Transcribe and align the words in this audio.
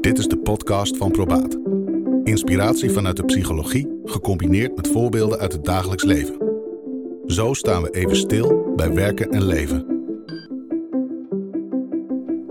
Dit 0.00 0.18
is 0.18 0.26
de 0.26 0.38
podcast 0.38 0.96
van 0.96 1.10
Probaat. 1.10 1.58
Inspiratie 2.24 2.90
vanuit 2.90 3.16
de 3.16 3.24
psychologie, 3.24 4.00
gecombineerd 4.04 4.76
met 4.76 4.88
voorbeelden 4.88 5.38
uit 5.38 5.52
het 5.52 5.64
dagelijks 5.64 6.04
leven. 6.04 6.34
Zo 7.26 7.54
staan 7.54 7.82
we 7.82 7.90
even 7.90 8.16
stil 8.16 8.72
bij 8.76 8.92
werken 8.94 9.30
en 9.30 9.44
leven. 9.44 9.86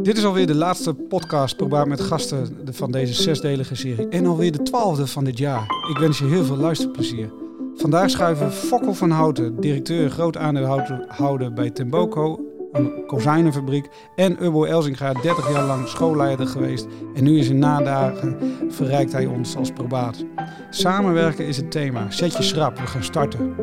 Dit 0.01 0.17
is 0.17 0.25
alweer 0.25 0.47
de 0.47 0.55
laatste 0.55 0.93
podcast 0.93 1.55
Probaat 1.55 1.87
met 1.87 2.01
gasten 2.01 2.57
van 2.71 2.91
deze 2.91 3.13
zesdelige 3.13 3.75
serie. 3.75 4.07
En 4.07 4.25
alweer 4.25 4.51
de 4.51 4.63
twaalfde 4.63 5.07
van 5.07 5.23
dit 5.23 5.37
jaar. 5.37 5.63
Ik 5.89 5.97
wens 5.97 6.19
je 6.19 6.25
heel 6.25 6.43
veel 6.43 6.57
luisterplezier. 6.57 7.31
Vandaag 7.75 8.09
schuiven 8.09 8.51
Fokkel 8.51 8.93
van 8.93 9.09
Houten, 9.09 9.59
directeur 9.59 10.09
groot 10.09 10.37
aandeelhouder 10.37 11.53
bij 11.53 11.69
Temboco, 11.69 12.48
een 12.71 13.05
kozijnenfabriek. 13.07 13.89
En 14.15 14.43
Ubbo 14.43 14.63
Elzinga, 14.63 15.13
30 15.13 15.51
jaar 15.53 15.65
lang 15.65 15.87
schoolleider 15.87 16.47
geweest. 16.47 16.87
En 17.15 17.23
nu 17.23 17.39
in 17.39 17.59
nadagen 17.59 18.37
verrijkt 18.69 19.11
hij 19.11 19.25
ons 19.25 19.55
als 19.55 19.71
probaat. 19.71 20.25
Samenwerken 20.69 21.45
is 21.45 21.57
het 21.57 21.71
thema. 21.71 22.11
Zet 22.11 22.37
je 22.37 22.43
schrap, 22.43 22.77
we 22.79 22.87
gaan 22.87 23.03
starten. 23.03 23.55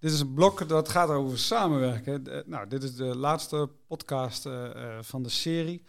Dit 0.00 0.12
is 0.12 0.20
een 0.20 0.34
blok 0.34 0.68
dat 0.68 0.88
gaat 0.88 1.08
over 1.08 1.38
samenwerken. 1.38 2.26
Eh, 2.26 2.40
nou, 2.46 2.68
dit 2.68 2.82
is 2.82 2.96
de 2.96 3.16
laatste 3.16 3.68
podcast 3.86 4.46
uh, 4.46 4.68
van 5.00 5.22
de 5.22 5.28
serie. 5.28 5.82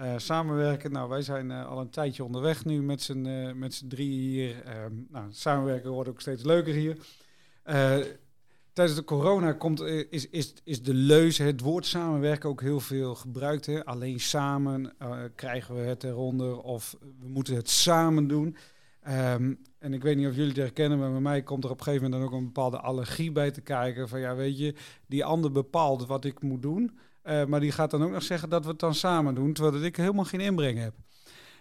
Uh, 0.00 0.14
samenwerken, 0.16 0.92
nou, 0.92 1.08
wij 1.08 1.22
zijn 1.22 1.50
al 1.50 1.80
een 1.80 1.90
tijdje 1.90 2.24
onderweg 2.24 2.64
nu 2.64 2.82
met 2.82 3.02
z'n 3.02 3.52
met 3.58 3.82
drieën 3.88 4.20
hier. 4.20 4.62
Ehm, 4.64 4.92
nou, 5.08 5.26
samenwerken 5.30 5.90
wordt 5.90 6.08
ook 6.08 6.20
steeds 6.20 6.42
leuker 6.42 6.74
hier. 6.74 6.96
tijdens 8.72 8.98
de 8.98 9.04
corona 9.04 9.52
komt, 9.52 9.80
is, 10.10 10.28
is, 10.28 10.54
is 10.64 10.82
de 10.82 10.94
leus, 10.94 11.38
het 11.38 11.60
woord 11.60 11.86
samenwerken 11.86 12.48
ook 12.48 12.60
heel 12.60 12.80
veel 12.80 13.14
gebruikt. 13.14 13.66
Hè? 13.66 13.84
Alleen 13.84 14.20
samen 14.20 14.92
krijgen 15.34 15.74
we 15.74 15.80
het 15.80 16.04
eronder 16.04 16.60
of 16.60 16.96
we 17.20 17.28
moeten 17.28 17.54
het 17.54 17.70
samen 17.70 18.28
doen. 18.28 18.56
Um, 19.08 19.58
en 19.78 19.92
ik 19.94 20.02
weet 20.02 20.16
niet 20.16 20.26
of 20.26 20.34
jullie 20.34 20.48
het 20.48 20.56
herkennen, 20.56 20.98
maar 20.98 21.10
bij 21.10 21.20
mij 21.20 21.42
komt 21.42 21.64
er 21.64 21.70
op 21.70 21.78
een 21.78 21.84
gegeven 21.84 22.10
moment 22.10 22.22
dan 22.22 22.32
ook 22.32 22.38
een 22.38 22.46
bepaalde 22.46 22.78
allergie 22.78 23.32
bij 23.32 23.50
te 23.50 23.60
kijken. 23.60 24.08
Van 24.08 24.20
ja, 24.20 24.34
weet 24.34 24.58
je, 24.58 24.74
die 25.06 25.24
ander 25.24 25.52
bepaalt 25.52 26.06
wat 26.06 26.24
ik 26.24 26.42
moet 26.42 26.62
doen. 26.62 26.98
Uh, 27.24 27.44
maar 27.44 27.60
die 27.60 27.72
gaat 27.72 27.90
dan 27.90 28.02
ook 28.02 28.10
nog 28.10 28.22
zeggen 28.22 28.48
dat 28.48 28.64
we 28.64 28.70
het 28.70 28.80
dan 28.80 28.94
samen 28.94 29.34
doen, 29.34 29.52
terwijl 29.52 29.82
ik 29.84 29.96
helemaal 29.96 30.24
geen 30.24 30.40
inbreng 30.40 30.78
heb. 30.78 30.94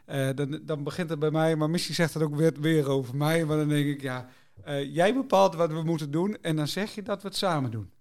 Uh, 0.07 0.29
dan, 0.35 0.59
dan 0.63 0.83
begint 0.83 1.09
het 1.09 1.19
bij 1.19 1.31
mij, 1.31 1.55
maar 1.55 1.69
misschien 1.69 1.95
zegt 1.95 2.13
het 2.13 2.23
ook 2.23 2.35
weer, 2.35 2.53
weer 2.59 2.89
over 2.89 3.15
mij. 3.15 3.45
Maar 3.45 3.57
dan 3.57 3.67
denk 3.67 3.87
ik, 3.87 4.01
ja, 4.01 4.29
uh, 4.67 4.93
jij 4.93 5.13
bepaalt 5.13 5.55
wat 5.55 5.71
we 5.71 5.83
moeten 5.83 6.11
doen 6.11 6.37
en 6.41 6.55
dan 6.55 6.67
zeg 6.67 6.95
je 6.95 7.03
dat 7.03 7.21
we 7.21 7.27
het 7.27 7.37
samen 7.37 7.71
doen. 7.71 7.91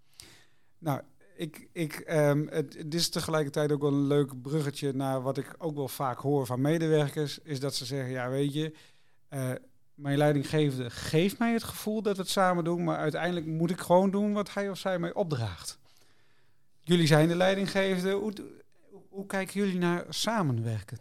Nou, 0.78 1.00
ik, 1.37 1.69
ik, 1.73 2.05
um, 2.11 2.48
het, 2.50 2.77
het, 2.77 2.95
is 2.95 3.09
tegelijkertijd 3.09 3.73
ook 3.73 3.81
wel 3.81 3.93
een 3.93 4.06
leuk 4.06 4.43
bruggetje 4.43 4.93
naar 4.93 5.23
wat 5.23 5.39
ik 5.39 5.55
ook 5.59 5.75
wel 5.75 5.89
vaak 5.89 6.19
hoor 6.19 6.47
van 6.47 6.61
medewerkers. 6.61 7.39
Is 7.39 7.61
dat 7.61 7.75
ze 7.75 7.84
zeggen, 7.84 8.11
ja 8.11 8.28
weet 8.28 8.55
je, 8.55 8.75
uh, 9.30 9.50
mijn 9.94 10.19
leidinggevende 10.19 10.91
geeft 10.91 11.38
mij 11.38 11.52
het 11.52 11.62
gevoel 11.62 12.02
dat 12.02 12.16
we 12.16 12.22
het 12.22 12.30
samen 12.30 12.64
doen, 12.64 12.84
maar 12.84 12.98
uiteindelijk 12.98 13.46
moet 13.46 13.70
ik 13.70 13.80
gewoon 13.80 14.10
doen 14.10 14.32
wat 14.32 14.55
hij 14.55 14.70
of 14.70 14.78
zij 14.78 14.98
mij 14.98 15.12
opdraagt. 15.12 15.78
Jullie 16.82 17.06
zijn 17.06 17.28
de 17.28 17.36
leidinggevende. 17.36 18.12
Hoe, 18.12 18.32
hoe 19.09 19.26
kijken 19.26 19.60
jullie 19.60 19.78
naar 19.78 20.04
samenwerken? 20.09 20.98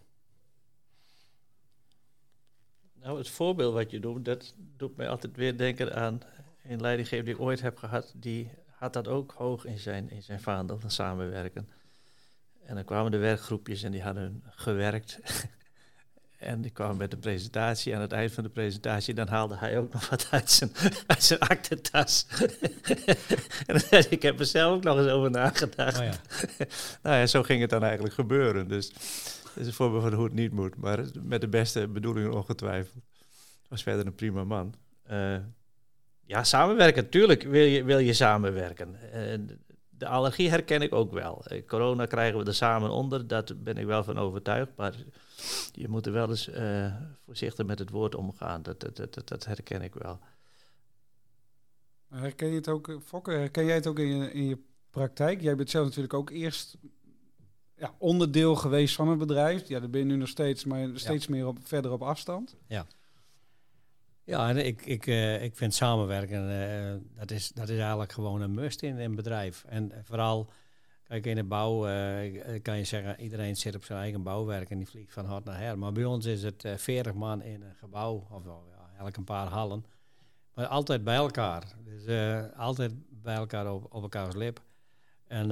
Nou, 2.94 3.18
het 3.18 3.30
voorbeeld 3.30 3.74
wat 3.74 3.92
je 3.92 4.00
doet, 4.00 4.26
dat 4.26 4.54
doet 4.78 4.98
mij 4.98 5.10
altijd 5.10 5.36
weer 5.36 5.58
denken 5.58 5.96
aan 5.96 6.20
een 6.64 6.82
leidinggever 6.82 7.26
die 7.26 7.34
ik 7.34 7.40
ooit 7.40 7.62
heb 7.62 7.78
gehad. 7.78 8.14
Die 8.16 8.52
had 8.72 8.94
dat 8.94 9.08
ook 9.08 9.32
hoog 9.32 9.66
in 9.66 9.80
zijn, 9.80 10.10
in 10.10 10.24
zijn 10.24 10.42
vaandel, 10.42 10.80
samenwerken. 10.88 11.70
En 12.64 12.76
dan 12.76 12.84
kwamen 12.84 13.12
de 13.12 13.18
werkgroepjes 13.18 13.84
en 13.84 13.92
die 13.92 14.02
hadden 14.02 14.44
gewerkt. 14.50 15.20
En 16.38 16.62
die 16.62 16.72
kwam 16.72 16.98
met 16.98 17.12
de 17.12 17.18
presentatie. 17.18 17.96
Aan 17.96 18.02
het 18.02 18.12
eind 18.12 18.32
van 18.32 18.44
de 18.44 18.50
presentatie, 18.50 19.14
dan 19.14 19.28
haalde 19.28 19.58
hij 19.58 19.78
ook 19.78 19.94
nog 19.94 20.10
wat 20.10 20.28
uit 20.32 20.52
zijn, 20.52 20.72
uit 21.08 21.24
zijn 21.24 21.40
aktentas. 21.40 22.28
en 23.68 23.82
dan, 23.90 24.04
ik 24.10 24.22
heb 24.22 24.40
er 24.40 24.46
zelf 24.46 24.76
ook 24.76 24.84
nog 24.84 24.98
eens 24.98 25.08
over 25.08 25.32
nagedacht. 25.32 26.00
Oh 26.00 26.04
ja. 26.04 26.14
nou 27.04 27.16
ja, 27.16 27.26
zo 27.26 27.44
ging 27.44 27.62
het 27.62 27.70
dan 27.70 27.84
eigenlijk 27.84 28.14
gebeuren. 28.14 28.68
Dus 28.68 28.90
dat 28.90 29.54
is 29.56 29.68
een 29.68 29.74
voorbeeld 29.74 30.04
van 30.04 30.14
hoe 30.14 30.24
het 30.24 30.34
niet 30.34 30.52
moet. 30.52 30.76
Maar 30.76 31.00
met 31.24 31.42
de 31.42 31.48
beste 31.48 31.88
bedoelingen 31.88 32.34
ongetwijfeld. 32.34 33.04
Was 33.68 33.84
verder 33.84 34.06
een 34.06 34.16
prima 34.16 34.44
man. 34.44 34.74
Uh, 35.12 35.38
ja, 36.26 36.44
samenwerken. 36.44 37.10
Tuurlijk 37.10 37.44
wil 37.44 37.64
je, 37.64 37.84
wil 37.84 38.00
je 38.00 38.14
samenwerken. 38.14 38.96
Uh, 39.14 39.40
de 39.98 40.08
allergie 40.08 40.50
herken 40.50 40.82
ik 40.82 40.94
ook 40.94 41.12
wel. 41.12 41.44
Uh, 41.52 41.66
corona 41.68 42.06
krijgen 42.06 42.40
we 42.40 42.46
er 42.46 42.56
samen 42.56 42.90
onder. 42.90 43.28
Daar 43.28 43.44
ben 43.56 43.78
ik 43.78 43.86
wel 43.86 44.04
van 44.04 44.18
overtuigd. 44.18 44.72
Maar 44.76 44.96
je 45.72 45.88
moet 45.88 46.06
er 46.06 46.12
wel 46.12 46.30
eens 46.30 46.50
uh, 46.50 46.96
voorzichtig 47.26 47.66
met 47.66 47.80
het 47.80 47.90
woord 47.90 48.16
omgaan. 48.16 48.62
Dat, 48.62 48.80
dat, 48.80 48.96
dat, 48.96 49.28
dat, 49.28 49.46
herken 49.46 49.82
ik 49.82 49.94
wel. 49.94 50.20
Herken 52.10 52.48
je 52.48 52.56
het 52.56 52.68
ook, 52.68 53.00
Fokker, 53.06 53.38
herken 53.38 53.66
jij 53.66 53.76
het 53.76 53.88
ook 53.88 54.00
in 54.00 54.18
je, 54.18 54.32
in 54.32 54.46
je 54.46 54.58
praktijk? 54.90 55.42
Jij 55.42 55.56
bent 55.56 55.70
zelf 55.70 55.86
natuurlijk 55.86 56.14
ook 56.14 56.30
eerst 56.30 56.78
ja, 57.78 57.96
onderdeel 57.98 58.56
geweest 58.56 58.96
van 58.96 59.08
een 59.08 59.18
bedrijf. 59.18 59.68
Ja, 59.68 59.80
daar 59.80 59.90
ben 59.90 60.00
je 60.00 60.06
nu 60.06 60.16
nog 60.16 60.28
steeds, 60.28 60.66
maar 60.66 60.90
steeds 60.94 61.28
meer 61.28 61.48
op, 61.48 61.58
verder 61.62 61.92
op 61.92 62.02
afstand. 62.02 62.56
Ja. 62.68 62.86
Ja, 64.26 64.50
ik, 64.50 64.86
ik, 64.86 65.06
uh, 65.06 65.44
ik 65.44 65.56
vind 65.56 65.74
samenwerken, 65.74 66.50
uh, 66.50 67.02
dat, 67.20 67.32
is, 67.32 67.52
dat 67.52 67.70
is 67.70 67.80
eigenlijk 67.80 68.12
gewoon 68.12 68.42
een 68.42 68.54
must 68.54 68.82
in 68.82 69.00
een 69.00 69.16
bedrijf. 69.16 69.64
En 69.68 69.92
vooral 70.04 70.50
Kijk, 71.08 71.26
in 71.26 71.36
de 71.36 71.44
bouw 71.44 71.88
uh, 71.88 72.62
kan 72.62 72.78
je 72.78 72.84
zeggen, 72.84 73.22
iedereen 73.22 73.56
zit 73.56 73.76
op 73.76 73.84
zijn 73.84 74.00
eigen 74.00 74.24
bouwwerk 74.24 74.70
en 74.70 74.78
die 74.78 74.88
vliegt 74.88 75.14
van 75.14 75.26
hart 75.26 75.46
naar 75.46 75.60
her. 75.60 75.78
Maar 75.78 75.92
bij 75.92 76.06
ons 76.06 76.26
is 76.26 76.44
het 76.44 76.64
uh, 76.64 76.74
eh, 76.74 76.80
40 76.80 77.14
man 77.14 77.42
in 77.42 77.62
een 77.62 77.76
gebouw, 77.76 78.28
of 78.30 78.44
wel, 78.44 78.64
ja, 78.72 78.86
eigenlijk 78.88 79.18
een 79.18 79.24
paar 79.24 79.48
hallen. 79.48 79.86
Maar 80.54 80.68
altijd 80.68 81.04
bij 81.04 81.16
elkaar. 81.16 81.64
Dus 81.84 82.08
altijd 82.56 82.92
bij 83.22 83.36
elkaar 83.36 83.72
op, 83.72 83.94
op 83.94 84.02
elkaars 84.02 84.36
lip. 84.36 84.62
En 85.28 85.48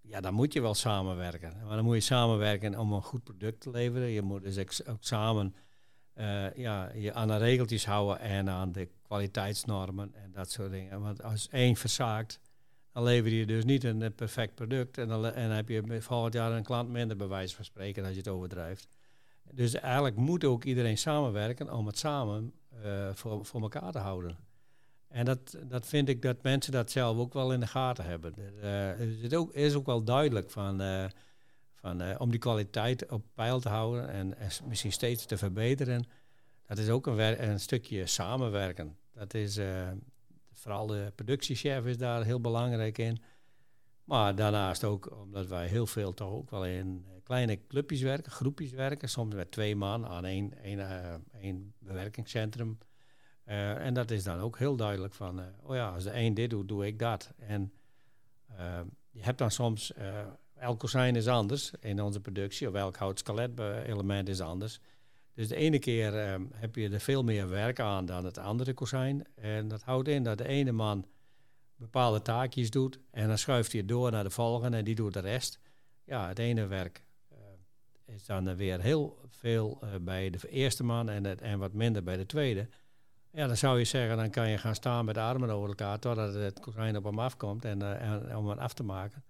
ja, 0.00 0.20
dan 0.20 0.34
moet 0.34 0.52
je 0.52 0.60
wel 0.60 0.74
samenwerken. 0.74 1.52
Maar 1.66 1.76
dan 1.76 1.84
moet 1.84 1.94
je 1.94 2.00
samenwerken 2.00 2.78
om 2.78 2.92
een 2.92 3.02
goed 3.02 3.24
product 3.24 3.60
te 3.60 3.70
leveren. 3.70 4.08
Je 4.08 4.22
moet 4.22 4.42
dus 4.42 4.86
ook 4.86 4.96
samen 5.00 5.54
ja, 6.54 6.90
je 6.94 7.12
aan 7.14 7.28
de 7.28 7.36
regeltjes 7.36 7.86
houden 7.86 8.20
en 8.20 8.48
aan 8.48 8.72
de 8.72 8.88
kwaliteitsnormen 9.02 10.14
en 10.14 10.32
dat 10.32 10.50
soort 10.50 10.70
dingen. 10.70 11.00
Want 11.00 11.22
als 11.22 11.48
één 11.48 11.76
verzaakt, 11.76 12.40
dan 12.92 13.02
lever 13.02 13.30
je 13.30 13.46
dus 13.46 13.64
niet 13.64 13.84
een, 13.84 14.02
eh, 14.02 14.10
perfect 14.16 14.54
product. 14.54 14.98
En 14.98 15.08
dan, 15.08 15.32
en 15.32 15.50
heb 15.50 15.68
je 15.68 16.02
volgend 16.02 16.34
jaar 16.34 16.52
een 16.52 16.62
klant 16.62 16.88
minder, 16.88 17.16
bij 17.16 17.28
wijze 17.28 17.54
van 17.54 17.64
spreken, 17.64 18.02
als 18.02 18.12
je 18.12 18.18
het 18.18 18.28
overdrijft. 18.28 18.88
Dus 19.50 19.74
eigenlijk 19.74 20.16
moet 20.16 20.44
ook 20.44 20.64
iedereen 20.64 20.98
samenwerken 20.98 21.72
om 21.72 21.86
het 21.86 21.98
samen 21.98 22.52
uh, 22.84 23.08
voor, 23.12 23.44
voor 23.46 23.62
elkaar 23.62 23.92
te 23.92 23.98
houden. 23.98 24.36
En 25.08 25.24
dat, 25.24 25.56
dat 25.66 25.86
vind 25.86 26.08
ik 26.08 26.22
dat 26.22 26.42
mensen 26.42 26.72
dat 26.72 26.90
zelf 26.90 27.18
ook 27.18 27.32
wel 27.32 27.52
in 27.52 27.60
de 27.60 27.66
gaten 27.66 28.04
hebben. 28.04 28.34
Uh, 28.38 29.22
het 29.22 29.34
ook, 29.34 29.52
is 29.52 29.74
ook 29.74 29.86
wel 29.86 30.04
duidelijk 30.04 30.50
van, 30.50 30.80
van, 31.82 32.18
om 32.18 32.30
die 32.30 32.40
kwaliteit 32.40 33.10
op 33.10 33.24
peil 33.34 33.60
te 33.60 33.68
houden 33.68 34.08
en, 34.08 34.38
en, 34.38 34.50
misschien 34.68 34.92
steeds 34.92 35.24
te 35.24 35.36
verbeteren. 35.36 36.04
Dat 36.66 36.78
is 36.78 36.88
ook 36.88 37.06
een, 37.06 37.48
een 37.50 37.60
stukje 37.60 38.06
samenwerken. 38.06 38.96
Dat 39.12 39.34
is, 39.34 39.60
vooral 40.52 40.86
de 40.86 41.12
productiechef 41.14 41.84
is 41.84 41.98
daar 41.98 42.24
heel 42.24 42.40
belangrijk 42.40 42.98
in. 42.98 43.22
Maar 44.04 44.34
daarnaast 44.34 44.84
ook 44.84 45.16
omdat 45.20 45.46
wij 45.46 45.66
heel 45.66 45.86
veel 45.86 46.14
toch 46.14 46.30
ook 46.30 46.50
wel 46.50 46.66
in 46.66 47.06
kleine 47.22 47.66
clubjes 47.66 48.00
werken, 48.00 48.32
groepjes 48.32 48.70
werken. 48.70 49.08
Soms 49.08 49.34
met 49.34 49.50
twee 49.50 49.76
man 49.76 50.06
aan 50.06 50.24
één, 50.24 50.62
één, 50.62 50.78
uh, 50.78 51.54
bewerkingscentrum. 51.78 52.78
En 53.44 53.94
dat 53.94 54.10
is 54.10 54.24
dan 54.24 54.38
ook 54.38 54.58
heel 54.58 54.76
duidelijk 54.76 55.14
van, 55.14 55.42
oh 55.62 55.74
ja, 55.74 55.88
als 55.88 56.04
de 56.04 56.14
een 56.14 56.34
dit 56.34 56.50
doet, 56.50 56.68
doe 56.68 56.86
ik 56.86 56.98
dat. 56.98 57.32
En 57.38 57.72
je 59.10 59.22
hebt 59.22 59.38
dan 59.38 59.50
soms, 59.50 59.92
elk 60.62 60.78
kozijn 60.78 61.16
is 61.16 61.28
anders 61.28 61.72
in 61.80 62.02
onze 62.02 62.20
productie, 62.20 62.68
of 62.68 62.74
elk 62.74 62.96
houtskelet 62.96 63.58
element 63.86 64.28
is 64.28 64.40
anders. 64.40 64.80
Dus 65.34 65.48
de 65.48 65.56
ene 65.56 65.78
keer 65.78 66.18
ehm, 66.18 66.42
heb 66.52 66.74
je 66.74 66.90
er 66.90 67.00
veel 67.00 67.22
meer 67.22 67.48
werk 67.48 67.80
aan 67.80 68.06
dan 68.06 68.24
het 68.24 68.38
andere 68.38 68.74
kozijn. 68.74 69.24
En 69.34 69.68
dat 69.68 69.82
houdt 69.82 70.08
in 70.08 70.22
dat 70.22 70.38
de 70.38 70.46
ene 70.46 70.72
man 70.72 71.06
bepaalde 71.76 72.22
taakjes 72.22 72.70
doet 72.70 72.98
en 73.10 73.28
dan 73.28 73.38
schuift 73.38 73.72
hij 73.72 73.80
het 73.80 73.88
door 73.88 74.10
naar 74.10 74.24
de 74.24 74.30
volgende 74.30 74.76
en 74.76 74.84
die 74.84 74.94
doet 74.94 75.12
de 75.12 75.20
rest. 75.20 75.60
Ja, 76.04 76.28
het 76.28 76.38
ene 76.38 76.66
werk 76.66 77.04
uh, 77.32 77.38
is 78.14 78.26
dan 78.26 78.56
weer 78.56 78.80
heel 78.80 79.18
veel 79.28 79.78
uh, 79.84 79.90
bij 80.00 80.30
de 80.30 80.48
eerste 80.48 80.84
man 80.84 81.08
en, 81.08 81.24
het, 81.24 81.40
en 81.40 81.58
wat 81.58 81.72
minder 81.72 82.02
bij 82.02 82.16
de 82.16 82.26
tweede. 82.26 82.68
Ja, 83.30 83.46
dan 83.46 83.56
zou 83.56 83.78
je 83.78 83.84
zeggen, 83.84 84.16
dan 84.16 84.30
kan 84.30 84.48
je 84.48 84.58
gaan 84.58 84.74
staan 84.74 85.04
met 85.04 85.14
de 85.14 85.20
armen 85.20 85.50
over 85.50 85.68
elkaar 85.68 85.98
totdat 85.98 86.34
het 86.34 86.60
kozijn 86.60 86.96
op 86.96 87.04
hem 87.04 87.18
afkomt 87.18 87.64
en, 87.64 87.80
uh, 87.80 88.02
en, 88.02 88.36
om 88.36 88.48
het 88.48 88.58
af 88.58 88.72
te 88.72 88.82
maken. 88.82 89.24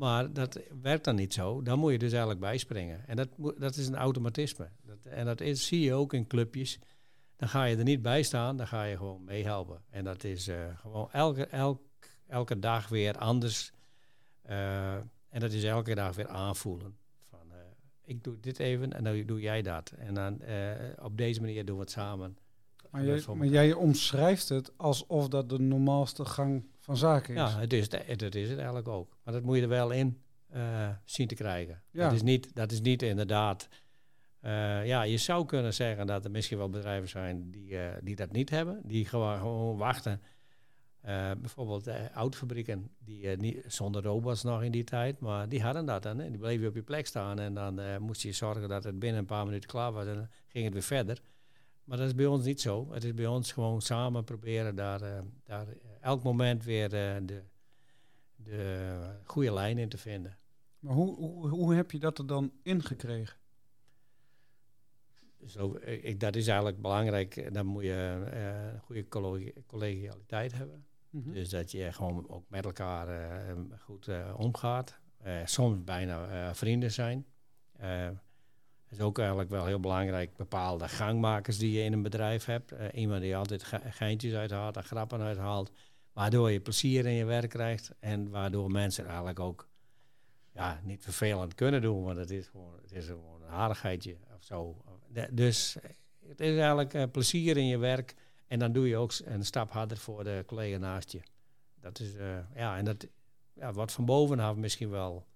Maar 0.00 0.32
dat 0.32 0.60
werkt 0.82 1.04
dan 1.04 1.14
niet 1.14 1.34
zo. 1.34 1.62
Dan 1.62 1.78
moet 1.78 1.92
je 1.92 1.98
dus 1.98 2.10
eigenlijk 2.10 2.40
bijspringen. 2.40 3.06
En 3.06 3.16
dat, 3.16 3.28
dat 3.58 3.76
is 3.76 3.86
een 3.86 3.96
automatisme. 3.96 4.68
Dat, 4.82 4.98
en 5.04 5.24
dat 5.24 5.40
is, 5.40 5.66
zie 5.66 5.80
je 5.80 5.94
ook 5.94 6.12
in 6.12 6.26
clubjes. 6.26 6.78
Dan 7.36 7.48
ga 7.48 7.64
je 7.64 7.76
er 7.76 7.84
niet 7.84 8.02
bij 8.02 8.22
staan, 8.22 8.56
dan 8.56 8.66
ga 8.66 8.84
je 8.84 8.96
gewoon 8.96 9.24
meehelpen. 9.24 9.82
En 9.90 10.04
dat 10.04 10.24
is 10.24 10.48
uh, 10.48 10.78
gewoon 10.78 11.12
elke, 11.12 11.46
elk, 11.46 11.82
elke 12.26 12.58
dag 12.58 12.88
weer 12.88 13.18
anders. 13.18 13.72
Uh, 14.48 14.94
en 15.28 15.40
dat 15.40 15.52
is 15.52 15.64
elke 15.64 15.94
dag 15.94 16.16
weer 16.16 16.28
aanvoelen. 16.28 16.96
Van, 17.28 17.46
uh, 17.48 17.56
ik 18.04 18.24
doe 18.24 18.40
dit 18.40 18.58
even 18.58 18.92
en 18.92 19.04
dan 19.04 19.26
doe 19.26 19.40
jij 19.40 19.62
dat. 19.62 19.90
En 19.90 20.14
dan 20.14 20.40
op 21.02 21.16
deze 21.16 21.40
manier 21.40 21.64
doen 21.64 21.76
we 21.76 21.82
het 21.82 21.90
samen. 21.90 22.38
Maar 22.90 23.04
jij, 23.04 23.22
maar 23.34 23.46
jij 23.46 23.72
omschrijft 23.72 24.48
het 24.48 24.72
alsof 24.76 25.28
dat 25.28 25.48
de 25.48 25.58
normaalste 25.58 26.24
gang 26.24 26.64
van 26.78 26.96
zaken 26.96 27.34
is. 27.34 27.40
Ja, 27.40 27.58
het 27.58 27.72
is, 27.72 27.92
het, 27.92 28.34
is 28.34 28.48
het 28.48 28.58
eigenlijk 28.58 28.88
ook. 28.88 29.16
Maar 29.24 29.34
dat 29.34 29.42
moet 29.42 29.56
je 29.56 29.62
er 29.62 29.68
wel 29.68 29.90
in 29.90 30.20
uh, 30.54 30.88
zien 31.04 31.26
te 31.26 31.34
krijgen. 31.34 31.82
Ja. 31.90 32.04
Dat, 32.04 32.12
is 32.12 32.22
niet, 32.22 32.54
dat 32.54 32.72
is 32.72 32.80
niet 32.80 33.02
inderdaad... 33.02 33.68
Uh, 34.44 34.86
ja, 34.86 35.02
je 35.02 35.16
zou 35.16 35.46
kunnen 35.46 35.74
zeggen 35.74 36.06
dat 36.06 36.24
er 36.24 36.30
misschien 36.30 36.58
wel 36.58 36.68
bedrijven 36.68 37.08
zijn 37.08 37.50
die, 37.50 37.70
uh, 37.70 37.88
die 38.02 38.16
dat 38.16 38.32
niet 38.32 38.50
hebben. 38.50 38.80
Die 38.84 39.04
gewoon, 39.04 39.38
gewoon 39.38 39.76
wachten. 39.76 40.20
bijvoorbeeld 41.40 41.88
autofabrieken, 42.14 42.90
die 42.98 43.36
niet, 43.36 43.64
zonder 43.66 44.02
robots 44.02 44.42
nog 44.42 44.62
in 44.62 44.70
die 44.70 44.84
tijd. 44.84 45.20
Maar 45.20 45.48
die 45.48 45.62
hadden 45.62 45.86
dat 45.86 46.02
dan. 46.02 46.18
Hè. 46.18 46.30
Die 46.30 46.38
bleven 46.38 46.68
op 46.68 46.74
je 46.74 46.82
plek 46.82 47.06
staan. 47.06 47.38
En 47.38 47.54
dan 47.54 48.02
moest 48.02 48.22
je 48.22 48.32
zorgen 48.32 48.68
dat 48.68 48.84
het 48.84 48.98
binnen 48.98 49.20
een 49.20 49.26
paar 49.26 49.44
minuten 49.44 49.68
klaar 49.68 49.92
was. 49.92 50.06
En 50.06 50.14
dan 50.14 50.28
ging 50.46 50.64
het 50.64 50.72
weer 50.72 50.82
verder. 50.82 51.20
Maar 51.90 51.98
dat 51.98 52.08
is 52.08 52.14
bij 52.14 52.26
ons 52.26 52.44
niet 52.44 52.60
zo. 52.60 52.92
Het 52.92 53.04
is 53.04 53.14
bij 53.14 53.26
ons 53.26 53.52
gewoon 53.52 53.82
samen 53.82 54.24
proberen 54.24 54.74
daar, 54.74 55.02
uh, 55.02 55.18
daar 55.44 55.66
elk 56.00 56.22
moment 56.22 56.64
weer 56.64 56.84
uh, 56.84 57.26
de, 57.26 57.42
de 58.36 59.20
goede 59.24 59.52
lijn 59.52 59.78
in 59.78 59.88
te 59.88 59.98
vinden. 59.98 60.38
Maar 60.78 60.92
hoe, 60.92 61.16
hoe, 61.16 61.48
hoe 61.48 61.74
heb 61.74 61.90
je 61.90 61.98
dat 61.98 62.18
er 62.18 62.26
dan 62.26 62.52
ingekregen? 62.62 63.36
Zo, 65.46 65.76
ik, 65.84 66.20
dat 66.20 66.36
is 66.36 66.46
eigenlijk 66.46 66.82
belangrijk. 66.82 67.54
Dan 67.54 67.66
moet 67.66 67.82
je 67.82 68.30
uh, 68.74 68.80
goede 68.80 69.08
collegialiteit 69.66 70.52
hebben. 70.52 70.86
Mm 71.10 71.22
-hmm. 71.22 71.32
Dus 71.32 71.48
dat 71.48 71.70
je 71.70 71.92
gewoon 71.92 72.28
ook 72.28 72.44
met 72.48 72.64
elkaar 72.64 73.08
uh, 73.08 73.56
goed 73.78 74.06
uh, 74.06 74.34
omgaat. 74.36 74.98
soms 75.44 75.84
bijna 75.84 76.54
vrienden 76.54 76.92
zijn. 76.92 77.26
Het 78.90 78.98
is 78.98 79.04
ook 79.04 79.18
eigenlijk 79.18 79.50
wel 79.50 79.66
heel 79.66 79.80
belangrijk, 79.80 80.36
bepaalde 80.36 80.88
gangmakers 80.88 81.58
die 81.58 81.72
je 81.72 81.82
in 81.82 81.92
een 81.92 82.02
bedrijf 82.02 82.44
hebt. 82.44 82.72
iemand 82.94 83.20
die 83.20 83.36
altijd 83.36 83.62
ge 83.62 83.80
geintjes 83.90 84.34
uithaalt 84.34 84.76
en 84.76 84.84
grappen 84.84 85.20
uithaalt. 85.20 85.70
Waardoor 86.12 86.50
je 86.50 86.60
plezier 86.60 87.06
in 87.06 87.12
je 87.12 87.24
werk 87.24 87.50
krijgt 87.50 87.92
en 88.00 88.30
waardoor 88.30 88.70
mensen 88.70 89.06
eigenlijk 89.06 89.40
ook 89.40 89.68
ja, 90.52 90.80
niet 90.82 91.02
vervelend 91.02 91.54
kunnen 91.54 91.82
doen, 91.82 92.04
want 92.04 92.16
het 92.16 92.30
is 92.30 92.48
gewoon, 92.48 92.78
het 92.82 92.92
is 92.92 93.06
gewoon 93.06 93.42
een 93.42 93.48
aardigheidje 93.48 94.16
of 94.36 94.44
zo. 94.44 94.84
dus 95.30 95.76
het 96.26 96.40
is 96.40 96.56
eigenlijk 96.56 96.94
uh, 96.94 97.02
plezier 97.12 97.56
in 97.56 97.66
je 97.66 97.78
werk 97.78 98.14
en 98.46 98.58
dan 98.58 98.72
doe 98.72 98.88
je 98.88 98.96
ook 98.96 99.12
een 99.24 99.44
stap 99.44 99.70
harder 99.70 99.96
voor 99.96 100.24
de 100.24 100.42
collega 100.46 100.78
naast 100.78 101.12
je. 101.12 101.20
Dat 101.80 102.00
is, 102.00 102.14
uh, 102.14 102.38
ja, 102.54 102.76
en 102.76 102.84
dat 102.84 103.06
ja, 103.52 103.72
wordt 103.72 103.92
van 103.92 104.04
bovenaf 104.04 104.56
misschien 104.56 104.90
wel 104.90 105.26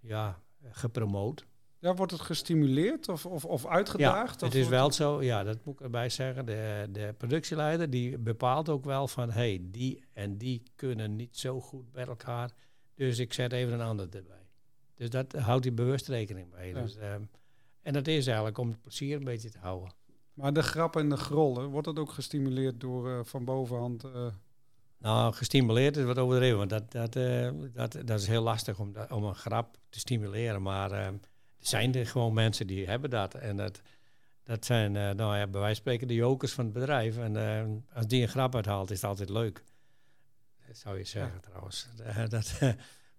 ja, 0.00 0.42
gepromoot. 0.70 1.46
Ja, 1.78 1.94
wordt 1.94 2.12
het 2.12 2.20
gestimuleerd 2.20 3.08
of, 3.08 3.26
of, 3.26 3.44
of 3.44 3.66
uitgedaagd? 3.66 4.40
Ja, 4.40 4.46
het 4.46 4.54
is 4.54 4.68
wel 4.68 4.92
zo, 4.92 5.22
ja, 5.22 5.44
dat 5.44 5.64
moet 5.64 5.74
ik 5.74 5.80
erbij 5.80 6.08
zeggen. 6.08 6.46
De, 6.46 6.88
de 6.92 7.14
productieleider 7.16 7.90
die 7.90 8.18
bepaalt 8.18 8.68
ook 8.68 8.84
wel 8.84 9.08
van... 9.08 9.30
hey, 9.30 9.60
die 9.62 10.04
en 10.12 10.36
die 10.36 10.62
kunnen 10.74 11.16
niet 11.16 11.36
zo 11.36 11.60
goed 11.60 11.92
bij 11.92 12.06
elkaar. 12.06 12.50
Dus 12.94 13.18
ik 13.18 13.32
zet 13.32 13.52
even 13.52 13.72
een 13.72 13.80
ander 13.80 14.08
erbij. 14.10 14.48
Dus 14.94 15.10
dat 15.10 15.32
houdt 15.32 15.64
hij 15.64 15.74
bewust 15.74 16.08
rekening 16.08 16.52
mee. 16.54 16.74
Ja. 16.74 16.82
Dus, 16.82 16.96
um, 16.96 17.30
en 17.82 17.92
dat 17.92 18.06
is 18.06 18.26
eigenlijk 18.26 18.58
om 18.58 18.68
het 18.68 18.80
plezier 18.80 19.16
een 19.16 19.24
beetje 19.24 19.50
te 19.50 19.58
houden. 19.58 19.92
Maar 20.34 20.52
de 20.52 20.62
grap 20.62 20.96
en 20.96 21.08
de 21.08 21.16
grollen, 21.16 21.68
wordt 21.68 21.86
dat 21.86 21.98
ook 21.98 22.12
gestimuleerd 22.12 22.80
door 22.80 23.08
uh, 23.08 23.18
van 23.22 23.44
bovenhand... 23.44 24.04
Uh... 24.04 24.26
Nou, 24.98 25.32
gestimuleerd 25.32 25.96
is 25.96 26.04
wat 26.04 26.18
overdreven. 26.18 26.58
Want 26.58 26.70
dat, 26.70 26.92
dat, 26.92 27.16
uh, 27.16 27.50
dat, 27.72 27.92
dat 28.04 28.20
is 28.20 28.26
heel 28.26 28.42
lastig 28.42 28.78
om, 28.78 28.92
om 29.08 29.24
een 29.24 29.34
grap 29.34 29.78
te 29.90 29.98
stimuleren. 29.98 30.62
Maar 30.62 30.92
ehm, 30.92 31.14
zijn 31.58 31.94
er 31.94 32.06
gewoon 32.06 32.34
mensen 32.34 32.66
die 32.66 32.86
hebben 32.86 33.10
dat. 33.10 33.34
En 33.34 33.56
dat, 33.56 33.80
dat 34.42 34.64
zijn, 34.64 34.94
uh, 34.94 35.10
nou 35.10 35.36
ja, 35.36 35.46
bij 35.46 35.60
wijze 35.60 35.64
van 35.66 35.74
spreken 35.74 36.08
de 36.08 36.14
jokers 36.14 36.52
van 36.52 36.64
het 36.64 36.72
bedrijf. 36.72 37.16
En 37.18 37.34
uh, 37.34 37.96
als 37.96 38.06
die 38.06 38.22
een 38.22 38.28
grap 38.28 38.54
uithaalt, 38.54 38.90
is 38.90 39.00
het 39.00 39.10
altijd 39.10 39.28
leuk. 39.28 39.62
Dat 40.66 40.76
zou 40.76 40.98
je 40.98 41.04
zeggen 41.04 41.34
ja. 41.34 41.40
trouwens. 41.40 41.88
Uh, 42.00 42.28
dat 42.36 42.60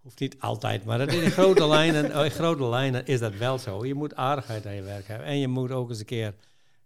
hoeft 0.02 0.20
niet 0.20 0.40
altijd, 0.40 0.86
maar 0.86 0.98
dat 0.98 1.12
in 1.12 1.32
grote, 1.32 1.68
lijnen, 1.78 2.12
in 2.12 2.32
grote 2.32 2.66
lijnen 2.66 3.06
is 3.06 3.20
dat 3.20 3.36
wel 3.36 3.58
zo. 3.58 3.86
Je 3.86 3.94
moet 3.94 4.16
aardigheid 4.16 4.66
aan 4.66 4.76
je 4.76 4.82
werk 4.82 5.08
hebben. 5.08 5.28
En 5.28 5.38
je 5.38 5.48
moet 5.48 5.72
ook 5.72 5.90
eens 5.90 6.00
een 6.00 6.06
keer 6.06 6.34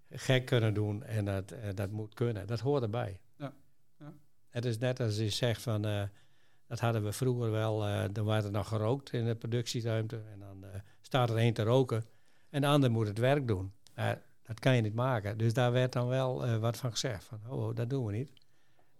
gek 0.10 0.46
kunnen 0.46 0.74
doen. 0.74 1.04
En 1.04 1.26
dat, 1.26 1.54
dat 1.76 1.92
moet 1.92 2.14
kunnen. 2.14 2.48
Dat 2.48 2.60
hoort 2.60 2.84
erbij. 2.84 3.20
Ja. 3.38 3.54
ja. 4.00 4.14
Het 4.50 4.66
is 4.66 4.78
net 4.78 5.00
als 5.00 5.18
je 5.18 5.30
zegt 5.30 5.62
van... 5.62 6.10
dat 6.68 6.80
hadden 6.80 7.04
we 7.04 7.12
vroeger 7.12 7.52
wel, 7.52 7.80
dan 8.12 8.26
werd 8.26 8.44
er 8.44 8.52
nog 8.52 8.68
gerookt 8.68 9.14
in 9.14 9.26
de 9.26 9.36
productieruimte. 9.36 10.22
En 10.32 10.40
dan 10.40 10.66
staat 11.02 11.30
er 11.30 11.38
één 11.38 11.54
te 11.54 11.64
roken 11.64 12.06
en 12.50 12.62
de 12.62 12.68
ander 12.68 12.92
moet 12.92 13.08
het 13.08 13.18
werk 13.18 13.48
doen. 13.48 13.74
Dat 14.44 14.60
kan 14.60 14.76
je 14.76 14.82
niet 14.82 14.94
maken. 14.94 15.38
Dus 15.38 15.54
daar 15.54 15.72
werd 15.72 15.94
dan 15.94 16.08
wel 16.08 16.46
uh, 16.46 16.58
wat 16.58 16.78
van 16.78 16.92
gezegd. 16.92 17.24
Van, 17.24 17.40
oh, 17.50 17.76
dat 17.76 17.90
doen 17.90 18.06
we 18.06 18.12
niet. 18.12 18.32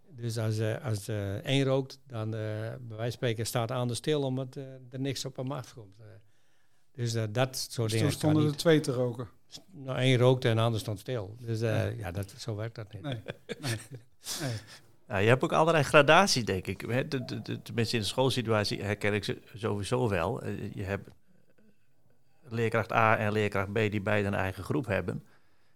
Dus 0.10 0.38
als, 0.38 0.60
als 0.84 1.08
één 1.44 1.64
rookt, 1.64 2.00
dan 2.08 2.30
bij 2.32 2.78
wijze 2.80 2.98
van 2.98 3.12
spreken 3.12 3.46
staat 3.46 3.68
de 3.68 3.74
ander 3.74 3.96
stil 3.96 4.24
omdat 4.24 4.56
er 4.56 5.00
niks 5.00 5.26
op 5.26 5.36
hem 5.36 5.52
afkomt. 5.52 5.96
dus 6.92 7.14
dat 7.14 7.58
soort 7.58 7.92
dus 7.92 8.00
dingen. 8.00 8.00
Toen 8.02 8.12
stonden 8.12 8.46
er 8.46 8.56
twee 8.56 8.80
te 8.80 8.92
roken. 8.92 9.28
Nou, 9.72 9.98
één 9.98 10.18
rookte 10.18 10.50
en 10.50 10.56
de 10.56 10.62
ander 10.62 10.80
stond 10.80 11.00
stil. 11.00 11.36
Dus 11.40 11.60
ja, 11.60 11.84
ja 11.84 12.12
dat, 12.12 12.34
zo 12.38 12.56
werkt 12.56 12.76
dat 12.76 12.94
niet. 12.94 13.02
Nee. 13.02 13.22
nee. 13.60 13.76
nee. 14.42 14.54
Nou, 15.08 15.22
je 15.22 15.28
hebt 15.28 15.44
ook 15.44 15.54
allerlei 15.54 15.84
gradaties, 15.84 16.46
denk 16.46 16.68
ik. 16.68 16.78
Tenminste, 17.64 17.96
in 17.96 18.02
de 18.02 18.08
schoolsituatie 18.08 18.84
herken 18.84 19.14
ik 19.14 19.24
ze 19.24 19.42
sowieso 19.54 20.10
wel. 20.10 20.48
Je 20.74 20.84
hebt 20.84 21.10
leerkracht 22.44 22.92
A 22.92 23.18
en 23.18 23.32
leerkracht 23.32 23.72
B 23.72 23.76
die 23.76 24.02
beide 24.02 24.28
een 24.28 24.34
eigen 24.34 24.64
groep 24.64 24.86
hebben. 24.86 25.24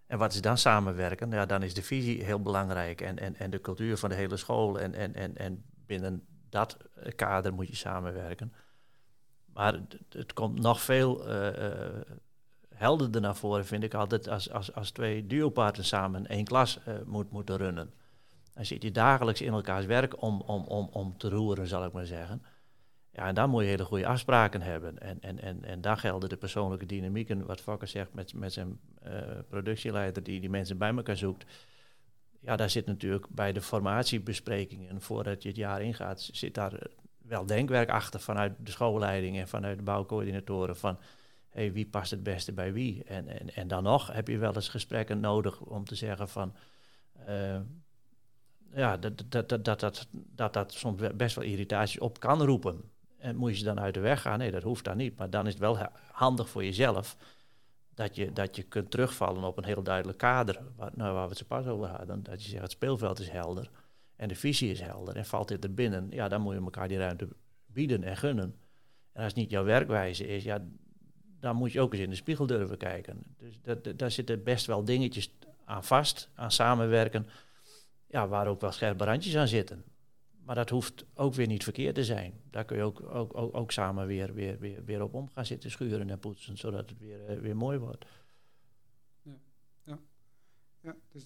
En 0.08 0.18
wat 0.18 0.34
is 0.34 0.42
dan 0.42 0.58
samenwerken? 0.58 1.31
Ja, 1.31 1.46
dan 1.46 1.64
is 1.64 1.74
de 1.74 1.84
visie 1.84 2.24
heel 2.24 2.42
belangrijk 2.42 3.02
en, 3.02 3.19
en, 3.19 3.36
en 3.36 3.50
de 3.50 3.62
cultuur 3.62 3.98
van 3.98 4.09
de 4.09 4.16
hele 4.16 4.38
school. 4.38 4.80
En, 4.80 4.94
en, 4.94 5.16
en, 5.16 5.38
en 5.38 5.64
binnen 5.86 6.24
dat 6.50 6.78
kader 7.16 7.54
moet 7.54 7.68
je 7.68 7.76
samenwerken. 7.76 8.54
Maar 9.54 9.80
het, 10.09 10.33
komt 10.33 10.59
nog 10.59 10.81
veel 10.81 11.30
uh, 11.30 11.48
uh, 11.48 11.71
helderder 12.76 13.21
naar 13.21 13.36
voren, 13.36 13.66
vind 13.66 13.83
ik 13.83 13.94
altijd, 13.94 14.28
als, 14.28 14.52
als, 14.52 14.74
als 14.74 14.92
twee 14.92 15.28
duopartners 15.28 15.88
samen 15.88 16.28
één 16.28 16.45
klas 16.45 16.80
moet, 17.06 17.31
moeten 17.31 17.57
runnen. 17.57 17.94
Dan 18.54 18.66
zit 18.66 18.84
je 18.84 18.92
dagelijks 18.92 19.42
in 19.42 19.54
elkaars 19.54 19.86
werk 19.86 20.22
om, 20.22 20.42
om, 20.42 20.64
om, 20.64 20.90
om 20.92 21.18
te 21.18 21.30
roeren, 21.30 21.68
zal 21.68 21.86
ik 21.86 21.92
maar 21.92 22.06
zeggen. 22.06 22.44
Ja, 23.12 23.28
en 23.28 23.36
daar 23.36 23.50
moet 23.50 23.64
je 23.64 23.70
hele 23.70 23.86
goede 23.86 24.08
afspraken 24.08 24.62
hebben. 24.62 25.00
En, 25.00 25.22
en, 25.22 25.40
en, 25.42 25.64
en 25.64 25.82
daar 25.82 25.98
gelden 25.98 26.30
de 26.30 26.38
persoonlijke 26.38 26.86
dynamieken, 26.86 27.46
wat 27.46 27.62
Fokker 27.62 27.88
zegt 27.88 28.14
met, 28.14 28.34
met 28.34 28.54
zijn 28.54 28.80
uh, 29.08 29.12
productieleider, 29.50 30.24
die 30.24 30.40
die 30.40 30.50
mensen 30.50 30.78
bij 30.78 30.96
elkaar 30.96 31.18
zoekt. 31.18 31.46
Ja, 32.40 32.56
daar 32.56 32.70
zit 32.70 32.86
natuurlijk 32.86 33.28
bij 33.30 33.54
de 33.54 33.62
formatiebesprekingen, 33.62 35.02
voordat 35.02 35.44
je 35.44 35.48
het 35.48 35.58
jaar 35.58 35.82
ingaat, 35.82 36.30
zit 36.32 36.54
daar 36.54 36.88
wel 37.18 37.46
denkwerk 37.46 37.90
achter 37.90 38.20
vanuit 38.20 38.54
de 38.58 38.72
schoolleiding 38.72 39.38
en 39.38 39.48
vanuit 39.48 39.78
de 39.78 39.84
bouwcoördinatoren 39.84 40.78
van 40.78 41.00
hey, 41.50 41.72
wie 41.74 41.88
past 41.88 42.12
het 42.12 42.24
beste 42.24 42.54
bij 42.54 42.74
wie. 42.74 43.04
En, 43.04 43.28
en, 43.28 43.56
en 43.56 43.68
dan 43.68 43.84
nog 43.84 44.14
heb 44.14 44.28
je 44.28 44.38
wel 44.38 44.56
eens 44.56 44.70
gesprekken 44.70 45.20
nodig 45.20 45.60
om 45.60 45.86
te 45.86 45.96
zeggen 45.96 46.30
van 46.30 46.56
uh, 47.30 47.60
ja, 48.73 48.97
dat, 48.97 49.23
dat, 49.30 49.49
dat, 49.49 49.66
dat, 49.66 49.80
dat, 49.80 50.07
dat, 50.11 50.54
dat 50.54 50.73
soms 50.73 51.02
best 51.16 51.35
wel 51.35 51.45
irritaties 51.45 51.99
op 51.99 52.19
kan 52.19 52.44
roepen. 52.44 52.81
En 53.18 53.35
moet 53.35 53.52
je 53.52 53.57
ze 53.57 53.64
dan 53.64 53.80
uit 53.80 53.94
de 53.94 53.99
weg 53.99 54.21
gaan? 54.21 54.40
Nee, 54.40 54.52
dat 54.52 54.64
hoeft 54.64 54.83
dan 54.83 54.97
niet. 54.97 55.18
Maar 55.18 55.30
dan 55.30 55.45
is 55.45 55.52
het 55.52 55.61
wel 55.61 55.78
handig 56.11 56.49
voor 56.49 56.64
jezelf 56.64 57.18
dat 57.94 58.16
je, 58.16 58.33
dat 58.33 58.56
je 58.56 58.64
kunt 58.64 58.92
terugvallen 58.92 59.44
op 59.44 59.57
een 59.57 59.64
heel 59.64 59.83
duidelijk 59.83 60.18
kader. 60.18 60.61
Waar, 60.76 60.92
nou, 60.94 61.14
waar 61.14 61.23
we 61.23 61.30
het 61.30 61.38
zo 61.38 61.45
pas 61.47 61.66
over 61.66 61.88
hadden. 61.88 62.23
Dat 62.23 62.44
je 62.44 62.49
zegt, 62.49 62.61
het 62.61 62.71
speelveld 62.71 63.19
is 63.19 63.30
helder 63.30 63.69
en 64.19 64.28
de 64.28 64.35
visie 64.35 64.71
is 64.71 64.81
helder. 64.81 65.16
En 65.16 65.26
valt 65.26 65.47
dit 65.47 65.64
er 65.64 65.73
binnen, 65.73 66.07
ja, 66.09 66.28
dan 66.28 66.42
moet 66.42 66.54
je 66.54 66.59
elkaar 66.59 66.88
die 66.88 66.97
ruimte 66.97 67.28
bieden 67.66 68.04
en 68.04 68.18
gunnen. 68.18 68.56
En 69.11 69.23
als 69.23 69.26
het 69.26 69.35
niet 69.35 69.49
jouw 69.49 69.64
werkwijze 69.64 70.28
is, 70.28 70.44
ja, 70.44 70.66
dan 71.40 71.56
moet 71.56 71.71
je 71.71 71.81
ook 71.81 71.94
eens 71.94 72.02
in 72.02 72.09
de 72.09 72.16
spiegel 72.16 72.45
durven 72.45 72.78
kijken. 72.78 73.23
Dus 73.38 73.59
dat, 73.61 73.99
daar 73.99 74.11
zitten 74.11 74.44
best 74.44 74.66
wel 74.66 74.83
dingetjes 74.83 75.33
aan 75.66 75.83
vast, 75.83 76.30
aan 76.35 76.52
samenwerken, 76.52 77.28
ja, 78.09 78.28
waar 78.28 78.47
ook 78.47 78.61
wel 78.61 78.71
scherpe 78.71 79.04
randjes 79.04 79.37
aan 79.37 79.47
zitten. 79.47 79.83
Maar 80.45 80.56
dat 80.56 80.69
hoeft 80.69 81.06
ook 81.13 81.33
weer 81.33 81.47
niet 81.47 81.63
verkeerd 81.63 81.95
te 81.95 82.04
zijn. 82.04 82.42
Daar 82.49 82.66
kun 82.66 82.78
je 82.78 82.83
ook, 82.83 83.01
ook, 83.01 83.37
ook, 83.37 83.56
ook 83.56 83.71
samen 83.71 84.07
weer, 84.07 84.33
weer, 84.33 84.59
weer, 84.59 84.85
weer 84.85 85.04
op 85.04 85.13
om 85.13 85.30
gaan 85.30 85.45
zitten 85.45 85.71
schuren 85.71 86.09
en 86.09 86.19
poetsen, 86.19 86.57
zodat 86.57 86.89
het 86.89 86.99
weer, 86.99 87.30
uh, 87.30 87.39
weer 87.39 87.56
mooi 87.56 87.78
wordt. 87.78 88.06
Ja. 89.21 89.39
ja. 89.83 89.99
Ja, 90.81 90.95
dus 91.11 91.25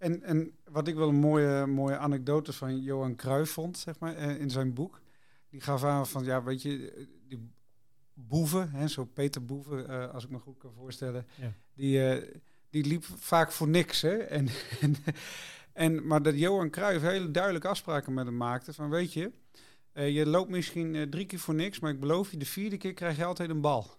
en, 0.00 0.22
en 0.22 0.52
wat 0.64 0.88
ik 0.88 0.94
wel 0.94 1.08
een 1.08 1.14
mooie, 1.14 1.66
mooie 1.66 1.96
anekdote 1.96 2.52
van 2.52 2.80
Johan 2.80 3.16
Cruijff 3.16 3.52
vond, 3.52 3.78
zeg 3.78 3.98
maar, 3.98 4.16
eh, 4.16 4.40
in 4.40 4.50
zijn 4.50 4.74
boek. 4.74 5.00
Die 5.48 5.60
gaf 5.60 5.84
aan 5.84 6.06
van, 6.06 6.24
ja, 6.24 6.42
weet 6.42 6.62
je, 6.62 7.08
die 7.28 7.50
boeven, 8.14 8.70
hè, 8.70 8.88
zo 8.88 9.04
Peter 9.04 9.44
Boeven, 9.44 9.90
uh, 9.90 10.10
als 10.10 10.24
ik 10.24 10.30
me 10.30 10.38
goed 10.38 10.58
kan 10.58 10.72
voorstellen, 10.72 11.26
ja. 11.34 11.52
die, 11.74 11.98
uh, 11.98 12.34
die 12.70 12.84
liep 12.84 13.04
vaak 13.04 13.52
voor 13.52 13.68
niks. 13.68 14.00
Hè? 14.00 14.16
En, 14.16 14.48
en, 14.80 14.96
en, 15.72 16.06
maar 16.06 16.22
dat 16.22 16.38
Johan 16.38 16.70
Cruijff 16.70 17.04
hele 17.04 17.30
duidelijke 17.30 17.68
afspraken 17.68 18.14
met 18.14 18.26
hem 18.26 18.36
maakte 18.36 18.72
van, 18.72 18.90
weet 18.90 19.12
je, 19.12 19.32
uh, 19.94 20.10
je 20.10 20.26
loopt 20.26 20.50
misschien 20.50 21.10
drie 21.10 21.26
keer 21.26 21.38
voor 21.38 21.54
niks, 21.54 21.80
maar 21.80 21.90
ik 21.90 22.00
beloof 22.00 22.30
je, 22.30 22.36
de 22.36 22.46
vierde 22.46 22.76
keer 22.76 22.94
krijg 22.94 23.16
je 23.16 23.24
altijd 23.24 23.50
een 23.50 23.60
bal. 23.60 23.98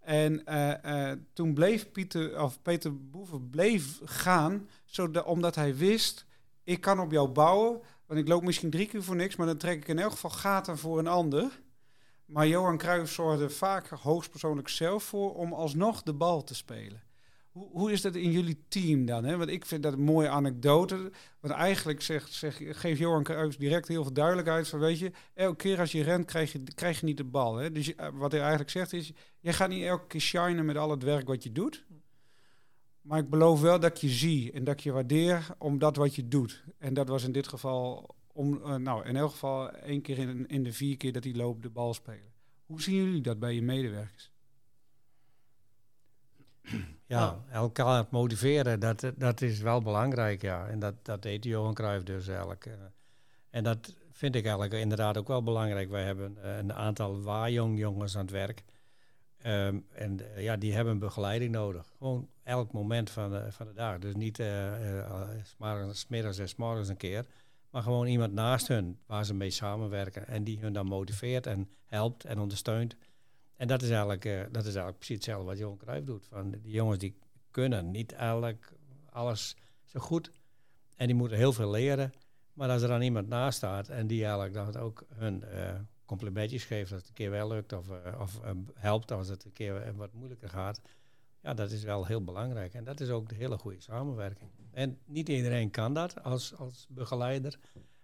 En 0.00 0.42
uh, 0.48 1.12
toen 1.32 1.54
bleef 1.54 1.90
Pieter, 1.90 2.42
of 2.42 2.62
Peter 2.62 3.10
Boeven 3.10 3.50
bleef 3.50 4.00
gaan, 4.04 4.68
omdat 5.24 5.54
hij 5.54 5.76
wist, 5.76 6.26
ik 6.64 6.80
kan 6.80 7.00
op 7.00 7.12
jou 7.12 7.28
bouwen, 7.28 7.80
want 8.06 8.20
ik 8.20 8.28
loop 8.28 8.42
misschien 8.42 8.70
drie 8.70 8.86
keer 8.86 9.02
voor 9.02 9.16
niks, 9.16 9.36
maar 9.36 9.46
dan 9.46 9.56
trek 9.56 9.76
ik 9.76 9.88
in 9.88 9.98
elk 9.98 10.12
geval 10.12 10.30
gaten 10.30 10.78
voor 10.78 10.98
een 10.98 11.06
ander. 11.06 11.60
Maar 12.24 12.46
Johan 12.46 12.78
Cruijff 12.78 13.12
zorgde 13.12 13.50
vaak 13.50 13.88
hoogstpersoonlijk 13.88 14.68
zelf 14.68 15.04
voor 15.04 15.34
om 15.34 15.52
alsnog 15.52 16.02
de 16.02 16.12
bal 16.12 16.44
te 16.44 16.54
spelen. 16.54 17.02
Hoe, 17.56 17.68
hoe 17.70 17.92
is 17.92 18.00
dat 18.00 18.14
in 18.14 18.30
jullie 18.30 18.64
team 18.68 19.06
dan? 19.06 19.24
Hè? 19.24 19.36
Want 19.36 19.50
ik 19.50 19.66
vind 19.66 19.82
dat 19.82 19.92
een 19.92 20.00
mooie 20.00 20.28
anekdote. 20.28 21.12
Want 21.40 21.54
eigenlijk 21.54 22.02
zegt, 22.02 22.32
zeg, 22.32 22.60
geeft 22.70 22.98
Johan 22.98 23.22
Cruijff 23.22 23.56
direct 23.56 23.88
heel 23.88 24.02
veel 24.02 24.12
duidelijkheid 24.12 24.68
van... 24.68 24.78
weet 24.78 24.98
je, 24.98 25.12
elke 25.34 25.56
keer 25.56 25.78
als 25.78 25.92
je 25.92 26.02
rent 26.02 26.24
krijg 26.24 26.52
je, 26.52 26.62
krijg 26.74 27.00
je 27.00 27.06
niet 27.06 27.16
de 27.16 27.24
bal. 27.24 27.56
Hè? 27.56 27.72
Dus 27.72 27.94
eh, 27.94 28.08
wat 28.12 28.32
hij 28.32 28.40
eigenlijk 28.40 28.70
zegt 28.70 28.92
is... 28.92 29.12
jij 29.40 29.52
gaat 29.52 29.68
niet 29.68 29.84
elke 29.84 30.06
keer 30.06 30.20
shinen 30.20 30.64
met 30.64 30.76
al 30.76 30.90
het 30.90 31.02
werk 31.02 31.26
wat 31.26 31.42
je 31.42 31.52
doet... 31.52 31.84
Maar 33.00 33.18
ik 33.18 33.30
beloof 33.30 33.60
wel 33.60 33.80
dat 33.80 34.00
je 34.00 34.08
zie 34.08 34.52
en 34.52 34.64
dat 34.64 34.82
je 34.82 34.92
waardeer 34.92 35.46
om 35.58 35.78
dat 35.78 35.96
wat 35.96 36.14
je 36.14 36.28
doet. 36.28 36.64
En 36.78 36.94
dat 36.94 37.08
was 37.08 37.24
in 37.24 37.32
dit 37.32 37.48
geval, 37.48 38.14
om, 38.32 38.54
uh, 38.54 38.74
nou 38.74 39.06
in 39.06 39.16
elk 39.16 39.30
geval 39.30 39.70
één 39.70 40.02
keer 40.02 40.18
in, 40.18 40.46
in 40.46 40.62
de 40.62 40.72
vier 40.72 40.96
keer 40.96 41.12
dat 41.12 41.24
hij 41.24 41.34
loopt 41.34 41.62
de 41.62 41.70
bal 41.70 41.94
spelen. 41.94 42.32
Hoe 42.66 42.82
zien 42.82 42.94
jullie 42.94 43.20
dat 43.20 43.38
bij 43.38 43.54
je 43.54 43.62
medewerkers? 43.62 44.30
Ja, 47.08 47.44
elkaar 47.50 48.06
motiveren, 48.10 48.80
dat, 48.80 49.12
dat 49.16 49.40
is 49.40 49.60
wel 49.60 49.80
belangrijk, 49.80 50.42
ja. 50.42 50.66
En 50.66 50.78
dat, 50.78 50.94
dat 51.02 51.22
deed 51.22 51.44
Johan 51.44 51.74
Cruijff 51.74 52.04
dus 52.04 52.28
eigenlijk. 52.28 52.70
En 53.50 53.64
dat 53.64 53.94
vind 54.10 54.34
ik 54.34 54.44
eigenlijk 54.44 54.74
inderdaad 54.74 55.16
ook 55.16 55.28
wel 55.28 55.42
belangrijk. 55.42 55.90
Wij 55.90 56.04
hebben 56.04 56.58
een 56.58 56.72
aantal 56.72 57.22
waarjong 57.22 57.78
jongens 57.78 58.16
aan 58.16 58.22
het 58.22 58.30
werk. 58.30 58.64
Um, 59.46 59.86
en 59.92 60.20
uh, 60.20 60.42
ja, 60.42 60.56
die 60.56 60.74
hebben 60.74 60.98
begeleiding 60.98 61.52
nodig. 61.52 61.86
Gewoon 61.98 62.28
elk 62.42 62.72
moment 62.72 63.10
van 63.10 63.30
de, 63.30 63.52
van 63.52 63.66
de 63.66 63.72
dag. 63.72 63.98
Dus 63.98 64.14
niet 64.14 64.38
uh, 64.38 64.98
uh, 65.60 65.88
smiddags 65.90 66.38
en 66.38 66.48
morgens 66.56 66.88
een 66.88 66.96
keer. 66.96 67.26
Maar 67.70 67.82
gewoon 67.82 68.06
iemand 68.06 68.32
naast 68.32 68.68
hun 68.68 68.98
waar 69.06 69.24
ze 69.24 69.34
mee 69.34 69.50
samenwerken. 69.50 70.26
En 70.26 70.44
die 70.44 70.58
hun 70.58 70.72
dan 70.72 70.86
motiveert 70.86 71.46
en 71.46 71.68
helpt 71.84 72.24
en 72.24 72.38
ondersteunt. 72.38 72.96
En 73.56 73.66
dat 73.66 73.82
is 73.82 73.88
eigenlijk, 73.88 74.24
uh, 74.24 74.40
dat 74.40 74.62
is 74.64 74.74
eigenlijk 74.74 74.96
precies 74.96 75.16
hetzelfde 75.16 75.46
wat 75.46 75.58
Johan 75.58 75.76
Cruijff 75.76 76.06
doet. 76.06 76.26
Van 76.26 76.50
die 76.50 76.72
jongens 76.72 76.98
die 76.98 77.16
kunnen 77.50 77.90
niet 77.90 78.12
eigenlijk 78.12 78.72
alles 79.10 79.56
zo 79.84 80.00
goed. 80.00 80.30
En 80.96 81.06
die 81.06 81.16
moeten 81.16 81.36
heel 81.36 81.52
veel 81.52 81.70
leren. 81.70 82.12
Maar 82.52 82.70
als 82.70 82.82
er 82.82 82.88
dan 82.88 83.02
iemand 83.02 83.28
naast 83.28 83.56
staat 83.56 83.88
en 83.88 84.06
die 84.06 84.24
eigenlijk 84.24 84.54
dan 84.54 84.76
ook 84.76 85.04
hun 85.14 85.44
uh, 85.54 85.74
complimentjes 86.04 86.64
geeft 86.64 86.92
als 86.92 87.00
het 87.00 87.08
een 87.08 87.14
keer 87.14 87.30
wel 87.30 87.48
lukt 87.48 87.72
of, 87.72 87.88
uh, 87.88 88.20
of 88.20 88.40
helpt 88.74 89.12
als 89.12 89.28
het 89.28 89.44
een 89.44 89.52
keer 89.52 89.96
wat 89.96 90.12
moeilijker 90.12 90.48
gaat. 90.48 90.80
Ja, 91.40 91.54
dat 91.54 91.70
is 91.70 91.82
wel 91.82 92.06
heel 92.06 92.24
belangrijk. 92.24 92.74
En 92.74 92.84
dat 92.84 93.00
is 93.00 93.10
ook 93.10 93.28
de 93.28 93.34
hele 93.34 93.58
goede 93.58 93.80
samenwerking. 93.80 94.50
En 94.70 94.98
niet 95.04 95.28
iedereen 95.28 95.70
kan 95.70 95.94
dat 95.94 96.22
als, 96.22 96.56
als 96.56 96.86
begeleider. 96.88 97.58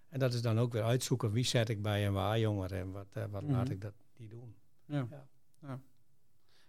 En 0.09 0.19
dat 0.19 0.33
is 0.33 0.43
dan 0.43 0.59
ook 0.59 0.73
weer 0.73 0.83
uitzoeken 0.83 1.33
wie 1.33 1.45
zet 1.45 1.69
ik 1.69 1.83
bij 1.83 2.07
een 2.07 2.13
waar 2.13 2.39
jongeren 2.39 2.79
en 2.79 2.91
wat, 2.91 3.07
wat 3.13 3.29
mm 3.29 3.49
-hmm. 3.49 3.51
laat 3.51 3.71
ik 3.71 3.81
dat 3.81 3.95
die 4.17 4.29
doen. 4.29 4.55
Ja. 4.85 5.07
ja. 5.11 5.27
Ja. 5.63 5.81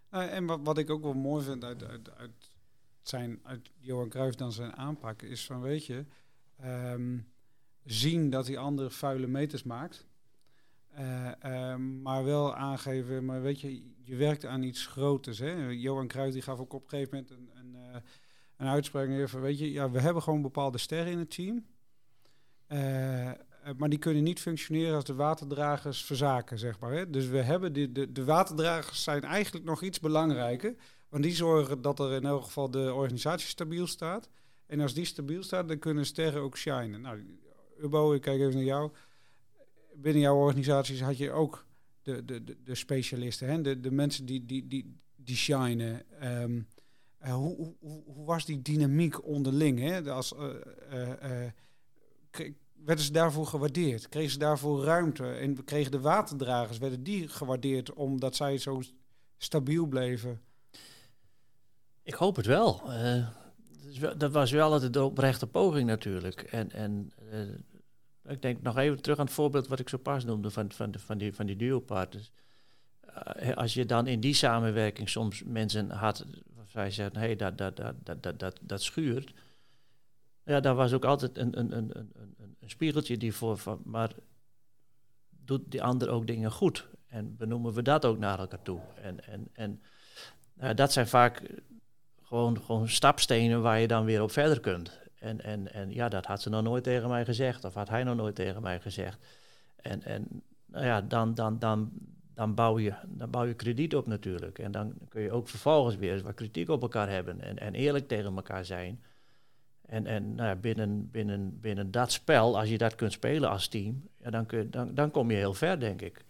Nou, 0.10 0.30
en 0.30 0.46
wat, 0.46 0.60
wat 0.64 0.78
ik 0.78 0.90
ook 0.90 1.02
wel 1.02 1.14
mooi 1.14 1.44
vind 1.44 1.64
uit, 1.64 1.84
uit, 1.84 2.16
uit, 2.16 2.52
zijn, 3.02 3.40
uit 3.44 3.72
Johan 3.80 4.10
Cruijff 4.10 4.36
dan 4.36 4.52
zijn 4.52 4.76
aanpak, 4.76 5.22
is 5.22 5.46
van 5.46 5.62
weet 5.62 5.86
je, 5.86 6.06
um, 6.64 7.28
zien 7.84 8.30
dat 8.30 8.48
hij 8.48 8.58
andere 8.58 8.90
vuile 8.90 9.28
meters 9.28 9.64
maakt. 9.64 10.06
Uh, 11.00 11.32
um, 11.72 12.02
maar 12.02 12.24
wel 12.24 12.56
aangeven, 12.56 13.26
maar 13.26 13.42
weet 13.42 13.62
je, 13.62 13.92
je 14.04 14.16
werkt 14.16 14.46
aan 14.46 14.64
iets 14.64 14.86
groters. 14.86 15.40
Hè? 15.40 15.68
Johan 15.68 16.08
Cruijff 16.08 16.34
die 16.34 16.42
gaf 16.42 16.60
ook 16.60 16.74
op 16.74 16.84
een 16.84 16.90
gegeven 16.90 17.14
moment 17.14 17.32
een, 17.32 17.50
een, 17.54 17.76
uh, 17.76 18.02
een 18.58 18.68
uitspraak 18.68 19.30
van, 19.30 19.42
weet 19.42 19.60
je, 19.60 19.72
ja, 19.72 19.92
we 19.92 20.00
hebben 20.00 20.24
gewoon 20.24 20.42
bepaalde 20.42 20.78
sterren 20.78 21.12
in 21.12 21.18
het 21.18 21.36
team. 21.36 21.66
Uh, 23.64 23.70
maar 23.78 23.90
die 23.90 24.00
kunnen 24.00 24.24
niet 24.24 24.40
functioneren 24.40 24.96
als 24.96 25.04
de 25.04 25.14
waterdragers 25.14 26.06
verzaken, 26.06 26.60
zeg 26.60 26.80
maar. 26.80 26.92
Hè? 26.92 27.10
Dus 27.10 27.28
we 27.28 27.38
hebben 27.38 27.74
de, 27.74 28.12
de 28.12 28.24
waterdragers 28.24 29.04
zijn 29.04 29.24
eigenlijk 29.24 29.66
nog 29.66 29.82
iets 29.82 30.00
belangrijker. 30.00 30.76
Want 31.10 31.24
die 31.24 31.36
zorgen 31.36 31.82
dat 31.82 32.00
er 32.00 32.12
in 32.12 32.26
elk 32.26 32.44
geval 32.44 32.72
de 32.72 32.94
organisatie 32.94 33.48
stabiel 33.48 33.88
staat. 33.88 34.30
En 34.66 34.80
als 34.80 34.94
die 34.94 35.06
stabiel 35.06 35.44
staat, 35.44 35.68
dan 35.68 35.80
kunnen 35.80 36.06
sterren 36.06 36.42
ook 36.42 36.58
shinen. 36.58 37.02
Nou, 37.02 37.40
Ubo, 37.82 38.14
ik 38.14 38.22
kijk 38.22 38.40
even 38.40 38.54
naar 38.54 38.64
jou. 38.64 38.92
Binnen 39.96 40.22
jouw 40.22 40.36
organisaties 40.36 41.02
had 41.02 41.18
je 41.18 41.32
ook 41.32 41.66
de, 42.02 42.26
de, 42.26 42.44
de, 42.64 42.76
specialisten, 42.76 43.48
hè? 43.48 43.62
De, 43.62 43.80
de 43.80 43.92
mensen 43.92 44.26
die, 44.26 44.46
die, 44.46 44.68
die, 44.68 45.00
die 45.16 45.36
shinen. 45.36 46.06
Um, 46.24 46.68
uh, 47.26 47.34
hoe, 47.34 47.76
hoe, 47.80 48.04
hoe, 48.06 48.26
was 48.26 48.46
die 48.46 48.62
dynamiek 48.62 49.26
onderling? 49.26 49.80
Hè? 49.80 50.12
Als, 50.12 50.34
uh, 50.34 51.48
werden 52.86 53.06
ze 53.06 53.12
daarvoor 53.12 53.48
gewaardeerd? 53.48 54.10
Kregen 54.10 54.32
ze 54.32 54.38
daarvoor 54.38 54.84
ruimte? 54.84 55.26
En 55.26 55.64
kregen 55.64 55.92
de 55.92 56.00
waterdragers, 56.00 56.78
werden 56.78 57.04
die 57.04 57.28
gewaardeerd 57.28 57.94
omdat 57.94 58.36
zij 58.36 58.58
zo 58.58 58.82
stabiel 59.38 59.86
bleven? 59.86 60.42
Ik 62.04 62.14
hoop 62.14 62.36
het 62.36 62.46
wel. 62.46 62.82
Uh, 62.88 63.28
dat 64.18 64.32
was 64.32 64.52
wel 64.52 64.72
altijd 64.72 64.94
de 64.94 65.04
oprechte 65.04 65.48
poging 65.48 65.88
natuurlijk. 65.88 66.42
En, 66.42 66.72
en 66.72 67.12
uh, 67.32 68.32
ik 68.34 68.42
denk 68.42 68.62
nog 68.62 68.78
even 68.78 69.02
terug 69.02 69.20
aan 69.20 69.26
het 69.26 69.34
voorbeeld 69.34 69.68
wat 69.68 69.80
ik 69.80 69.90
zo 69.90 69.98
pas 69.98 70.26
noemde 70.26 70.50
van, 70.50 70.72
van, 70.72 70.94
van 70.98 71.18
die, 71.18 71.36
van 71.36 71.46
die 71.46 71.56
duopartners. 71.56 72.32
Uh, 73.40 73.56
als 73.56 73.74
je 73.74 73.86
dan 73.86 74.08
in 74.08 74.20
die 74.20 74.34
samenwerking 74.34 75.10
soms 75.10 75.44
mensen 75.44 75.90
had, 75.90 76.26
zij 76.68 76.92
zeggen, 76.92 77.20
hey, 77.20 77.36
dat, 77.36 77.58
dat, 77.58 77.76
dat, 77.76 78.24
dat, 78.24 78.40
dat, 78.40 78.60
dat 78.62 78.82
schuurt. 78.82 79.34
Ja, 80.46 80.60
daar 80.60 80.76
was 80.76 80.94
ook 80.94 81.06
altijd 81.06 81.38
een, 81.38 81.60
een, 81.60 81.78
een, 81.78 81.92
een, 81.96 82.56
een 82.60 82.70
spiegeltje 82.70 83.18
die 83.18 83.34
voor 83.34 83.58
van, 83.58 83.82
maar 83.84 84.12
doet 85.30 85.72
die 85.72 85.84
ander 85.84 86.10
ook 86.10 86.28
dingen 86.28 86.52
goed? 86.52 86.88
En 87.08 87.38
benoemen 87.38 87.74
we 87.74 87.82
dat 87.82 88.06
ook 88.06 88.18
naar 88.18 88.40
elkaar 88.40 88.62
toe? 88.62 88.80
En, 89.02 89.26
en, 89.28 89.48
en 89.54 89.82
nou, 90.54 90.74
dat 90.74 90.92
zijn 90.92 91.08
vaak 91.08 91.62
gewoon, 92.22 92.62
gewoon 92.62 92.90
stapstenen 92.90 93.62
waar 93.62 93.80
je 93.80 93.88
dan 93.88 94.06
weer 94.06 94.22
op 94.22 94.32
verder 94.32 94.60
kunt. 94.60 95.02
En, 95.20 95.42
en, 95.44 95.74
en 95.74 95.94
ja, 95.94 96.10
dat 96.10 96.26
had 96.26 96.42
ze 96.42 96.50
nog 96.50 96.64
nooit 96.64 96.84
tegen 96.84 97.10
mij 97.10 97.26
gezegd, 97.26 97.64
of 97.64 97.74
had 97.74 97.90
hij 97.90 98.04
nog 98.04 98.16
nooit 98.16 98.36
tegen 98.36 98.62
mij 98.62 98.80
gezegd. 98.80 99.26
En, 99.76 100.04
en 100.04 100.44
nou 100.66 100.86
ja, 100.86 101.02
dan, 101.02 101.34
dan, 101.34 101.60
dan, 101.60 101.92
dan, 102.34 102.54
bouw 102.54 102.80
je, 102.80 102.94
dan 103.08 103.30
bouw 103.30 103.44
je 103.44 103.54
krediet 103.54 103.96
op 103.96 104.08
natuurlijk. 104.08 104.60
En 104.60 104.72
dan 104.72 104.94
kun 105.10 105.22
je 105.22 105.32
ook 105.32 105.48
vervolgens 105.48 105.96
weer 105.96 106.14
eens 106.14 106.22
wat 106.22 106.34
kritiek 106.34 106.70
op 106.70 106.82
elkaar 106.82 107.10
hebben 107.10 107.42
en, 107.42 107.60
en 107.60 107.74
eerlijk 107.74 108.08
tegen 108.08 108.36
elkaar 108.36 108.66
zijn. 108.66 109.04
En, 109.94 110.06
en 110.08 110.36
nou 110.36 110.48
ja, 110.50 110.56
binnen, 110.56 111.10
binnen, 111.12 111.60
binnen 111.60 111.92
dat 111.92 112.12
spel, 112.12 112.60
als 112.60 112.70
je 112.70 112.78
dat 112.78 112.96
kunt 112.96 113.12
spelen 113.12 113.50
als 113.50 113.68
team, 113.68 114.10
ja, 114.18 114.30
dan, 114.30 114.46
kun, 114.46 114.72
dan, 114.72 114.96
dan 114.96 115.12
kom 115.12 115.32
je 115.32 115.38
heel 115.38 115.54
ver, 115.54 115.80
denk 115.80 116.02
ik. 116.02 116.26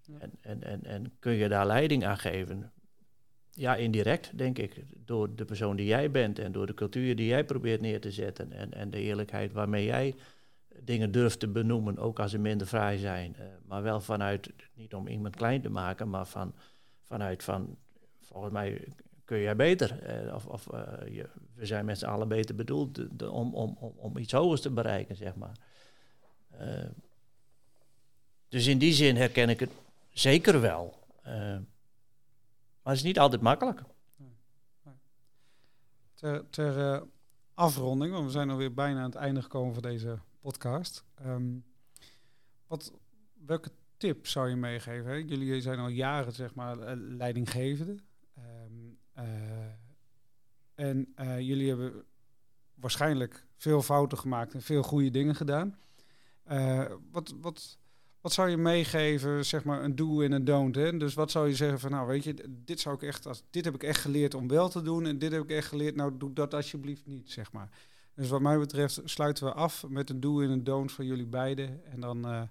Ja. 0.00 0.18
En, 0.18 0.32
en, 0.40 0.62
en, 0.62 0.84
en 0.84 1.12
kun 1.18 1.32
je 1.32 1.48
daar 1.48 1.66
leiding 1.66 2.04
aan 2.04 2.18
geven? 2.18 2.72
Ja, 3.50 3.76
indirect, 3.76 4.38
denk 4.38 4.58
ik. 4.58 4.82
Door 5.04 5.34
de 5.34 5.44
persoon 5.44 5.76
die 5.76 5.86
jij 5.86 6.10
bent 6.10 6.38
en 6.38 6.52
door 6.52 6.66
de 6.66 6.74
cultuur 6.74 7.16
die 7.16 7.26
jij 7.26 7.44
probeert 7.44 7.80
neer 7.80 8.00
te 8.00 8.10
zetten. 8.10 8.52
En, 8.52 8.72
en 8.72 8.90
de 8.90 9.00
eerlijkheid 9.00 9.52
waarmee 9.52 9.84
jij 9.84 10.14
dingen 10.80 11.10
durft 11.10 11.40
te 11.40 11.48
benoemen, 11.48 11.98
ook 11.98 12.20
als 12.20 12.30
ze 12.30 12.38
minder 12.38 12.66
vrij 12.66 12.96
zijn. 12.96 13.36
Uh, 13.38 13.44
maar 13.66 13.82
wel 13.82 14.00
vanuit, 14.00 14.52
niet 14.74 14.94
om 14.94 15.08
iemand 15.08 15.36
klein 15.36 15.60
te 15.60 15.70
maken, 15.70 16.08
maar 16.10 16.26
van, 16.26 16.54
vanuit 17.02 17.42
van, 17.42 17.76
volgens 18.20 18.52
mij 18.52 18.88
kun 19.26 19.38
jij 19.38 19.56
beter. 19.56 20.02
Eh, 20.02 20.34
of 20.34 20.46
of 20.46 20.66
je, 21.10 21.28
we 21.54 21.66
zijn 21.66 21.84
met 21.84 21.98
z'n 21.98 22.06
allen 22.06 22.28
beter 22.28 22.54
bedoeld 22.54 23.22
om, 23.22 23.54
om, 23.54 23.76
om, 23.96 24.16
iets 24.16 24.32
hogers 24.32 24.60
te 24.60 24.70
bereiken, 24.70 25.16
zeg 25.16 25.34
maar. 25.34 25.56
Uh, 26.60 26.84
dus 28.48 28.66
in 28.66 28.78
die 28.78 28.92
zin 28.92 29.16
herken 29.16 29.48
ik 29.48 29.60
het 29.60 29.70
zeker 30.10 30.60
wel. 30.60 30.98
maar 31.24 31.64
het 32.82 32.96
is 32.96 33.02
niet 33.02 33.18
altijd 33.18 33.42
makkelijk. 33.42 33.82
Ter, 36.14 36.50
ter 36.50 37.02
afronding, 37.54 38.12
want 38.12 38.24
we 38.24 38.30
zijn 38.30 38.50
alweer 38.50 38.74
bijna 38.74 38.98
aan 38.98 39.04
het 39.04 39.14
einde 39.14 39.42
gekomen 39.42 39.74
van 39.74 39.82
deze 39.82 40.18
podcast. 40.40 41.04
Um, 41.26 41.64
wat, 42.66 42.92
welke 43.46 43.70
tip 43.96 44.26
zou 44.26 44.48
je 44.48 44.56
meegeven? 44.56 45.26
Jullie 45.26 45.60
zijn 45.60 45.78
al 45.78 45.88
jaren 45.88 46.32
zeg 46.32 46.54
maar 46.54 46.96
leidinggevende. 46.96 47.96
Um, 48.38 48.85
En 50.76 51.12
eh, 51.14 51.40
jullie 51.40 51.68
hebben 51.68 52.04
waarschijnlijk 52.74 53.46
veel 53.56 53.82
fouten 53.82 54.18
gemaakt 54.18 54.54
en 54.54 54.62
veel 54.62 54.82
goede 54.82 55.10
dingen 55.10 55.34
gedaan. 55.34 55.78
Uh, 56.50 56.84
wat, 57.10 57.34
wat, 57.40 57.78
wat 58.20 58.32
zou 58.32 58.48
je 58.48 58.56
meegeven, 58.56 59.44
zeg 59.44 59.64
maar, 59.64 59.84
een 59.84 59.96
do 59.96 60.22
en 60.22 60.32
een 60.32 60.44
don't? 60.44 60.74
Hè? 60.74 60.96
Dus 60.96 61.14
wat 61.14 61.30
zou 61.30 61.48
je 61.48 61.54
zeggen 61.54 61.80
van, 61.80 61.90
nou 61.90 62.06
weet 62.06 62.24
je, 62.24 62.34
dit 62.64 62.80
zou 62.80 62.94
ik 62.94 63.02
echt, 63.02 63.26
als, 63.26 63.42
dit 63.50 63.64
heb 63.64 63.74
ik 63.74 63.82
echt 63.82 64.00
geleerd 64.00 64.34
om 64.34 64.48
wel 64.48 64.68
te 64.68 64.82
doen 64.82 65.06
en 65.06 65.18
dit 65.18 65.32
heb 65.32 65.42
ik 65.42 65.50
echt 65.50 65.68
geleerd, 65.68 65.96
nou 65.96 66.16
doe 66.16 66.32
dat 66.32 66.54
alsjeblieft 66.54 67.06
niet, 67.06 67.30
zeg 67.30 67.52
maar. 67.52 67.68
Dus 68.14 68.28
wat 68.28 68.40
mij 68.40 68.58
betreft 68.58 69.00
sluiten 69.04 69.44
we 69.44 69.52
af 69.52 69.88
met 69.88 70.10
een 70.10 70.20
do 70.20 70.40
en 70.40 70.50
een 70.50 70.64
don't 70.64 70.92
van 70.92 71.06
jullie 71.06 71.26
beiden 71.26 71.84
en 71.84 72.00
dan... 72.00 72.26
Uh, 72.32 72.42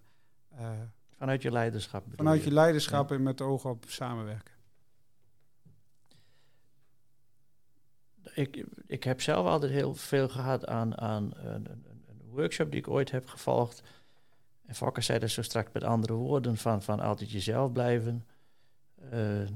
uh, 0.59 0.69
vanuit 1.17 1.41
je 1.41 1.51
leiderschap. 1.51 2.05
Vanuit 2.15 2.43
je, 2.43 2.51
leiderschap 2.51 3.11
en 3.11 3.23
met 3.23 3.41
oog 3.41 3.65
op 3.65 3.85
samenwerken. 3.87 4.54
Ik, 8.35 8.65
ik 8.87 9.03
heb 9.03 9.21
zelf 9.21 9.47
altijd 9.47 9.71
heel 9.71 9.93
veel 9.93 10.29
gehad 10.29 10.67
aan, 10.67 10.97
aan 10.97 11.31
een, 11.35 11.67
een, 11.69 11.83
workshop 12.29 12.71
die 12.71 12.79
ik 12.79 12.87
ooit 12.87 13.11
heb 13.11 13.27
gevolgd 13.27 13.83
en 14.65 14.75
Fokker 14.75 15.03
zei 15.03 15.19
dat 15.19 15.29
zo 15.29 15.41
straks 15.41 15.71
met 15.73 15.83
andere 15.83 16.13
woorden, 16.13 16.57
van, 16.57 16.81
van 16.81 16.99
altijd 16.99 17.31
jezelf 17.31 17.71
blijven. 17.71 18.25
Uh, 19.13 19.47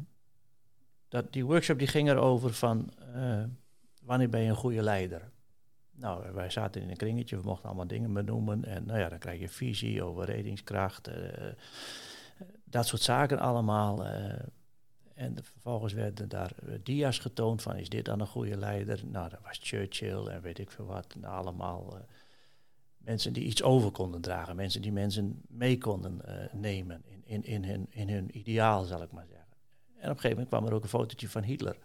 dat, 1.08 1.34
die 1.34 1.46
workshop 1.46 1.80
die 1.80 1.88
ging 1.88 2.10
erover 2.10 2.54
van 2.54 2.92
uh, 3.16 3.44
wanneer 4.02 4.30
ben 4.30 4.42
je 4.42 4.50
een 4.50 4.56
goede 4.56 4.82
leider? 4.82 5.30
Nou, 5.92 6.34
wij 6.34 6.50
zaten 6.50 6.82
in 6.82 6.90
een 6.90 6.98
kringetje, 6.98 7.38
we 7.38 7.44
mochten 7.44 7.66
allemaal 7.66 7.88
dingen 7.88 8.14
benoemen. 8.14 8.66
En 8.66 8.86
nou 8.86 9.00
ja, 9.00 9.10
dan 9.10 9.20
krijg 9.20 9.40
je 9.40 9.50
visie, 9.50 10.04
overredingskracht, 10.04 11.10
uh, 11.10 11.16
dat 12.64 12.88
soort 12.88 13.02
zaken 13.02 13.40
allemaal. 13.40 14.06
En 15.20 15.36
vervolgens 15.44 15.94
werden 15.94 16.30
daar 16.30 16.52
dia's 16.84 17.20
getoond 17.20 17.62
van, 17.62 17.76
is 17.76 17.90
dit 17.90 18.06
dan 18.06 18.20
een 18.20 18.28
goede 18.28 18.58
leider? 18.58 19.02
Nou, 19.06 19.30
dat 19.30 19.40
was 19.44 19.60
Churchill 19.62 20.26
en 20.26 20.42
weet 20.42 20.60
ik 20.60 20.72
veel 20.72 20.86
wat. 20.86 21.16
Nou, 21.20 21.34
allemaal 21.34 22.08
mensen 22.98 23.34
die 23.34 23.44
iets 23.44 23.64
over 23.64 23.92
konden 23.92 24.22
dragen, 24.22 24.56
mensen 24.56 24.82
die 24.82 24.92
mensen 24.92 25.42
mee 25.48 25.78
konden 25.78 26.22
uh, 26.26 26.54
nemen 26.54 27.02
in, 27.06 27.24
in, 27.26 27.44
in, 27.44 27.64
hun, 27.64 27.88
in 27.90 28.10
hun 28.10 28.38
ideaal, 28.38 28.84
zal 28.84 29.02
ik 29.02 29.12
maar 29.12 29.26
zeggen. 29.28 29.48
En 29.96 30.10
op 30.10 30.16
een 30.16 30.22
gegeven 30.22 30.30
moment 30.30 30.48
kwam 30.48 30.66
er 30.66 30.74
ook 30.74 30.84
een 30.84 30.90
fotootje 30.90 31.30
van 31.30 31.44
Hitler. 31.44 31.78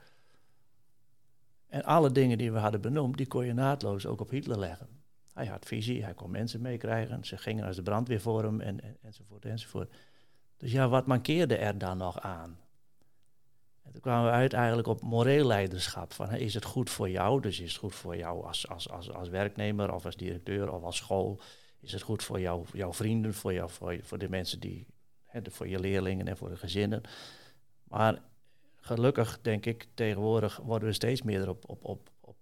En 1.66 1.84
alle 1.84 2.12
dingen 2.12 2.38
die 2.38 2.52
we 2.52 2.58
hadden 2.58 2.80
benoemd, 2.80 3.16
die 3.16 3.26
kon 3.26 3.46
je 3.46 3.52
naadloos 3.52 4.06
ook 4.06 4.20
op 4.20 4.30
Hitler 4.30 4.58
leggen. 4.58 4.88
Hij 5.32 5.46
had 5.46 5.66
visie, 5.66 6.04
hij 6.04 6.14
kon 6.14 6.30
mensen 6.30 6.60
meekrijgen, 6.60 7.24
ze 7.24 7.36
gingen 7.36 7.66
als 7.66 7.76
de 7.76 7.82
brandweer 7.82 8.20
voor 8.20 8.42
hem 8.42 8.60
en, 8.60 8.80
en, 8.80 8.96
enzovoort 9.02 9.44
enzovoort. 9.44 9.94
Dus 10.56 10.72
ja, 10.72 10.88
wat 10.88 11.06
mankeerde 11.06 11.56
er 11.56 11.78
dan 11.78 11.96
nog 11.96 12.20
aan? 12.20 12.58
En 13.84 13.92
toen 13.92 14.00
kwamen 14.00 14.30
we 14.30 14.36
uit 14.36 14.52
eigenlijk 14.52 14.88
op 14.88 15.02
moreel 15.02 15.46
leiderschap. 15.46 16.12
Van, 16.12 16.34
is 16.34 16.54
het 16.54 16.64
goed 16.64 16.90
voor 16.90 17.10
jou? 17.10 17.40
Dus 17.40 17.60
is 17.60 17.68
het 17.68 17.80
goed 17.80 17.94
voor 17.94 18.16
jou 18.16 18.44
als, 18.46 18.68
als, 18.68 18.90
als, 18.90 19.12
als 19.12 19.28
werknemer 19.28 19.94
of 19.94 20.04
als 20.04 20.16
directeur 20.16 20.72
of 20.72 20.82
als 20.82 20.96
school? 20.96 21.40
Is 21.80 21.92
het 21.92 22.02
goed 22.02 22.22
voor 22.22 22.40
jou, 22.40 22.64
jouw 22.72 22.92
vrienden, 22.92 23.34
voor, 23.34 23.52
jou, 23.52 23.70
voor, 23.70 23.98
voor 24.02 24.18
de 24.18 24.28
mensen 24.28 24.60
die, 24.60 24.86
hè, 25.26 25.40
voor 25.50 25.68
je 25.68 25.78
leerlingen 25.78 26.28
en 26.28 26.36
voor 26.36 26.48
de 26.48 26.56
gezinnen? 26.56 27.02
Maar 27.84 28.22
gelukkig 28.76 29.40
denk 29.40 29.66
ik, 29.66 29.86
tegenwoordig 29.94 30.56
worden 30.56 30.88
we 30.88 30.94
steeds 30.94 31.22
meer 31.22 31.48
op, 31.48 31.68
op, 31.68 31.84
op, 31.84 32.10
op 32.20 32.36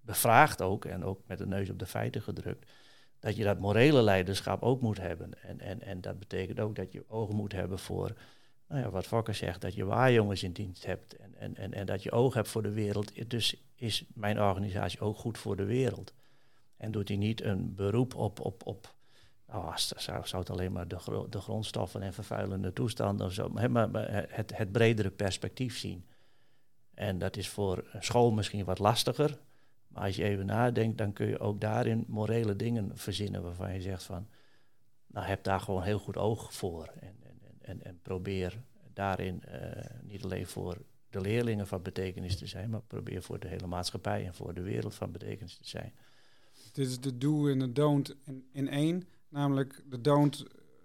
bevraagd 0.00 0.62
ook 0.62 0.84
en 0.84 1.04
ook 1.04 1.20
met 1.26 1.38
de 1.38 1.46
neus 1.46 1.70
op 1.70 1.78
de 1.78 1.86
feiten 1.86 2.22
gedrukt. 2.22 2.70
Dat 3.18 3.36
je 3.36 3.44
dat 3.44 3.58
morele 3.58 4.02
leiderschap 4.02 4.62
ook 4.62 4.80
moet 4.80 4.98
hebben. 4.98 5.42
En, 5.42 5.60
en, 5.60 5.82
en 5.82 6.00
dat 6.00 6.18
betekent 6.18 6.60
ook 6.60 6.76
dat 6.76 6.92
je 6.92 7.04
ogen 7.08 7.34
moet 7.34 7.52
hebben 7.52 7.78
voor 7.78 8.14
nou 8.68 8.80
ja, 8.80 8.90
wat 8.90 9.06
Fokker 9.06 9.34
zegt, 9.34 9.60
dat 9.60 9.74
je 9.74 9.84
waarjongens 9.84 10.42
in 10.42 10.52
dienst 10.52 10.86
hebt 10.86 11.16
en, 11.16 11.34
en, 11.38 11.56
en, 11.56 11.72
en 11.72 11.86
dat 11.86 12.02
je 12.02 12.10
oog 12.10 12.34
hebt 12.34 12.48
voor 12.48 12.62
de 12.62 12.72
wereld. 12.72 13.30
Dus 13.30 13.66
is 13.74 14.04
mijn 14.14 14.40
organisatie 14.40 15.00
ook 15.00 15.16
goed 15.16 15.38
voor 15.38 15.56
de 15.56 15.64
wereld. 15.64 16.14
En 16.76 16.90
doet 16.90 17.08
hij 17.08 17.16
niet 17.16 17.42
een 17.42 17.74
beroep 17.74 18.14
op, 18.14 18.40
op, 18.40 18.66
op 18.66 18.94
nou, 19.46 19.72
zou, 19.76 20.26
zou 20.26 20.42
het 20.42 20.50
alleen 20.50 20.72
maar 20.72 20.88
de, 20.88 21.26
de 21.30 21.40
grondstoffen 21.40 22.02
en 22.02 22.14
vervuilende 22.14 22.72
toestanden 22.72 23.26
of 23.26 23.32
zo, 23.32 23.48
maar, 23.48 23.88
het, 24.28 24.56
het 24.56 24.72
bredere 24.72 25.10
perspectief 25.10 25.78
zien. 25.78 26.06
En 26.94 27.18
dat 27.18 27.36
is 27.36 27.48
voor 27.48 27.84
school 28.00 28.32
misschien 28.32 28.64
wat 28.64 28.78
lastiger. 28.78 29.38
Maar 29.88 30.04
als 30.04 30.16
je 30.16 30.24
even 30.24 30.46
nadenkt, 30.46 30.98
dan 30.98 31.12
kun 31.12 31.26
je 31.26 31.38
ook 31.38 31.60
daarin 31.60 32.04
morele 32.08 32.56
dingen 32.56 32.90
verzinnen 32.94 33.42
waarvan 33.42 33.72
je 33.72 33.80
zegt 33.80 34.02
van, 34.02 34.28
nou 35.06 35.26
heb 35.26 35.42
daar 35.42 35.60
gewoon 35.60 35.82
heel 35.82 35.98
goed 35.98 36.16
oog 36.16 36.54
voor. 36.54 36.92
En, 37.00 37.16
en, 37.66 37.82
en 37.82 37.98
probeer 38.02 38.62
daarin 38.92 39.42
uh, 39.48 39.60
niet 40.02 40.24
alleen 40.24 40.46
voor 40.46 40.76
de 41.10 41.20
leerlingen 41.20 41.66
van 41.66 41.82
betekenis 41.82 42.36
te 42.36 42.46
zijn, 42.46 42.70
maar 42.70 42.82
probeer 42.82 43.22
voor 43.22 43.38
de 43.38 43.48
hele 43.48 43.66
maatschappij 43.66 44.26
en 44.26 44.34
voor 44.34 44.54
de 44.54 44.62
wereld 44.62 44.94
van 44.94 45.12
betekenis 45.12 45.56
te 45.56 45.68
zijn. 45.68 45.92
Dit 46.72 46.86
is 46.86 47.00
de 47.00 47.18
do 47.18 47.48
en 47.48 47.58
de 47.58 47.72
don't 47.72 48.16
in, 48.24 48.48
in 48.52 48.68
één. 48.68 49.08
Namelijk 49.28 49.82
de 49.88 50.00
don't 50.00 50.44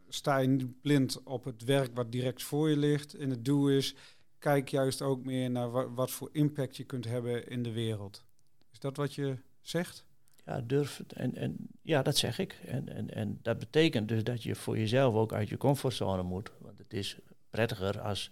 sta 0.10 0.38
je 0.38 0.48
niet 0.48 0.82
blind 0.82 1.24
op 1.24 1.44
het 1.44 1.64
werk 1.64 1.96
wat 1.96 2.12
direct 2.12 2.44
voor 2.44 2.70
je 2.70 2.78
ligt. 2.78 3.14
En 3.14 3.30
de 3.30 3.42
do 3.42 3.68
is 3.68 3.96
kijk 4.40 4.70
juist 4.70 5.02
ook 5.02 5.26
meer 5.26 5.52
naar 5.52 5.72
wat, 5.72 5.90
wat 5.94 6.12
voor 6.12 6.30
impact 6.32 6.78
je 6.78 6.84
kunt 6.84 7.06
hebben 7.06 7.48
in 7.48 7.64
de 7.64 7.72
wereld. 7.72 8.26
Is 8.72 8.80
dat 8.80 8.98
wat 8.98 9.14
je 9.14 9.38
zegt? 9.62 10.06
Ja, 10.46 10.62
durf. 10.62 11.04
En, 11.08 11.36
en 11.36 11.58
ja, 11.82 12.02
dat 12.02 12.18
zeg 12.18 12.40
ik. 12.40 12.60
En, 12.66 12.90
en, 12.90 13.10
en 13.10 13.40
dat 13.42 13.60
betekent 13.60 14.08
dus 14.08 14.24
dat 14.24 14.44
je 14.44 14.56
voor 14.56 14.78
jezelf 14.78 15.16
ook 15.16 15.34
uit 15.34 15.50
je 15.50 15.58
comfortzone 15.58 16.24
moet. 16.24 16.52
Het 16.92 17.00
is 17.00 17.18
prettiger 17.50 18.02
als 18.02 18.32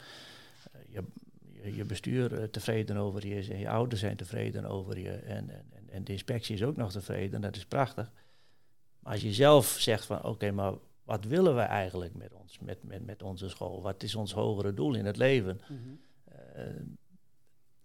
uh, 0.76 1.04
je, 1.64 1.76
je, 1.76 1.86
bestuur 1.86 2.32
uh, 2.32 2.44
tevreden 2.44 2.98
over 2.98 3.28
je 3.28 3.36
is 3.36 3.50
en 3.50 3.60
je 3.60 3.70
ouders 3.70 4.02
zijn 4.02 4.16
tevreden 4.16 4.66
over 4.66 5.00
je. 5.00 5.12
En, 5.12 5.50
en, 5.50 5.90
en 5.90 6.04
de 6.04 6.12
inspectie 6.12 6.56
is 6.56 6.64
ook 6.64 6.76
nog 6.76 6.92
tevreden. 6.92 7.42
Dat 7.42 7.56
is 7.56 7.66
prachtig. 7.66 8.12
Maar 9.00 9.14
als 9.14 9.22
je 9.22 9.34
zelf 9.34 9.68
zegt 9.68 10.06
van 10.06 10.24
oké, 10.24 10.52
maar 10.52 10.74
wat 11.04 11.26
willen 11.26 11.56
we 11.56 11.62
eigenlijk 11.62 12.16
met 12.16 12.34
ons, 12.34 12.60
met, 12.60 12.84
met, 12.84 13.06
met 13.06 13.24
onze 13.24 13.50
school? 13.50 13.82
Wat 13.82 14.04
is 14.04 14.16
ons 14.16 14.32
hogere 14.32 14.74
doel 14.74 14.96
in 14.96 15.06
het 15.06 15.18
leven? 15.18 15.62
Mm 15.68 15.78
-hmm. 15.84 16.00
uh, 16.32 16.64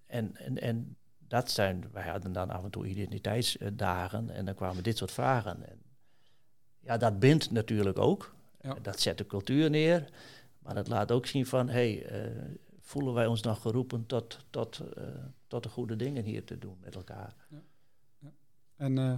en, 0.07 0.37
en, 0.37 0.61
en 0.61 0.97
dat 1.19 1.51
zijn, 1.51 1.85
wij 1.93 2.09
hadden 2.09 2.33
dan 2.33 2.51
af 2.51 2.65
en 2.65 2.71
toe 2.71 2.87
identiteitsdagen 2.87 4.31
en 4.31 4.45
dan 4.45 4.55
kwamen 4.55 4.83
dit 4.83 4.97
soort 4.97 5.13
vragen. 5.13 5.69
En 5.69 5.83
ja, 6.81 6.97
dat 6.97 7.19
bindt 7.19 7.51
natuurlijk 7.51 7.99
ook. 7.99 8.35
Ja. 8.61 8.75
Dat 8.83 9.01
zet 9.01 9.19
de 9.19 9.27
cultuur 9.27 9.71
neer. 9.71 10.09
Maar 10.65 10.75
dat 10.75 10.89
laat 10.89 11.13
ook 11.13 11.27
zien 11.27 11.47
van, 11.47 11.69
hé, 11.69 11.73
hey, 12.03 12.27
uh, 12.27 12.43
voelen 12.81 13.15
wij 13.15 13.27
ons 13.27 13.43
nog 13.43 13.61
geroepen 13.61 14.07
tot, 14.07 14.39
tot, 14.51 14.83
uh, 14.99 15.05
tot 15.47 15.63
de 15.63 15.69
goede 15.69 15.97
dingen 15.97 16.25
hier 16.25 16.45
te 16.45 16.59
doen 16.59 16.77
met 16.81 16.95
elkaar. 16.95 17.35
Ja. 17.51 17.63
Ja. 18.19 18.31
En 18.77 18.97
uh, 18.97 19.15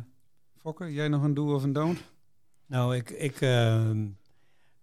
Fokker, 0.56 0.90
jij 0.90 1.09
nog 1.09 1.22
een 1.22 1.35
do 1.35 1.54
of 1.54 1.62
een 1.62 1.72
don't? 1.72 1.98
Nou, 2.66 2.96
ik, 2.96 3.11
ik 3.11 3.40
ehm, 3.40 4.06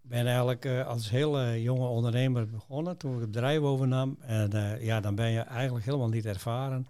ben 0.02 0.26
eigenlijk 0.26 0.66
als 0.66 1.10
hele 1.10 1.62
jonge 1.62 1.88
ondernemer 1.88 2.50
begonnen 2.50 2.98
toen 2.98 3.14
ik 3.14 3.20
het 3.20 3.32
bedrijf 3.32 3.60
overnam. 3.60 4.18
En 4.20 4.80
ja, 4.80 5.00
dan 5.00 5.16
ben 5.16 5.30
je 5.30 5.40
eigenlijk 5.40 5.86
helemaal 5.86 6.10
niet 6.10 6.26
ervaren. 6.26 6.88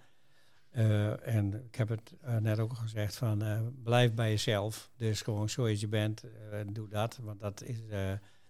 Uh, 0.71 1.27
en 1.27 1.53
ik 1.53 1.75
heb 1.75 1.89
het 1.89 2.13
uh, 2.25 2.37
net 2.37 2.59
ook 2.59 2.73
gezegd 2.73 3.15
van 3.15 3.43
uh, 3.43 3.59
blijf 3.83 4.13
bij 4.13 4.29
jezelf. 4.29 4.91
Dus 4.97 5.21
gewoon 5.21 5.49
zoals 5.49 5.79
je 5.79 5.87
bent, 5.87 6.23
doe 6.71 6.87
dat. 6.87 7.19
Want 7.21 7.39
dat 7.39 7.63
is, 7.63 7.77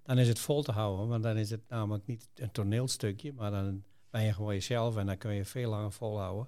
dan 0.03 0.17
is 0.17 0.27
het 0.27 0.39
vol 0.39 0.63
te 0.63 0.71
houden. 0.71 1.07
Want 1.07 1.23
dan 1.23 1.37
is 1.37 1.49
het 1.49 1.61
namelijk 1.69 2.05
niet 2.05 2.29
een 2.35 2.51
toneelstukje, 2.51 3.33
maar 3.33 3.51
dan 3.51 3.83
ben 4.09 4.23
je 4.23 4.33
gewoon 4.33 4.53
jezelf 4.53 4.97
en 4.97 5.05
dan 5.05 5.17
kun 5.17 5.33
je 5.33 5.45
veel 5.45 5.69
langer 5.69 5.91
volhouden. 5.91 6.47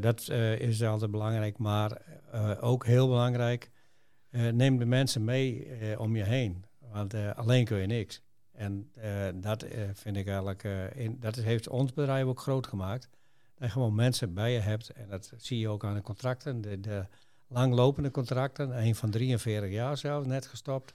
dat 0.00 0.28
is 0.58 0.82
altijd 0.82 1.10
belangrijk, 1.10 1.58
maar 1.58 2.02
ook 2.60 2.86
heel 2.86 3.08
belangrijk, 3.08 3.70
neem 4.30 4.78
de 4.78 4.84
mensen 4.84 5.24
mee 5.24 5.68
om 5.98 6.16
je 6.16 6.22
heen. 6.22 6.64
Want 6.78 7.14
alleen 7.14 7.64
kun 7.64 7.78
je 7.78 7.86
niks. 7.86 8.22
En 8.52 8.90
dat 9.34 9.66
vind 9.92 10.16
ik 10.16 10.26
eigenlijk, 10.26 10.68
dat 11.10 11.34
heeft 11.34 11.68
ons 11.68 11.92
bedrijf 11.92 12.24
ook 12.24 12.40
groot 12.40 12.66
gemaakt 12.66 13.08
en 13.62 13.70
gewoon 13.70 13.94
mensen 13.94 14.34
bij 14.34 14.52
je 14.52 14.58
hebt. 14.58 14.90
En 14.90 15.08
dat 15.08 15.32
zie 15.36 15.58
je 15.58 15.68
ook 15.68 15.84
aan 15.84 15.94
de 15.94 16.02
contracten. 16.02 16.60
De, 16.60 16.80
de 16.80 17.06
langlopende 17.46 18.10
contracten. 18.10 18.78
Een 18.78 18.94
van 18.94 19.10
43 19.10 19.70
jaar 19.70 19.96
zelf, 19.96 20.26
net 20.26 20.46
gestopt. 20.46 20.94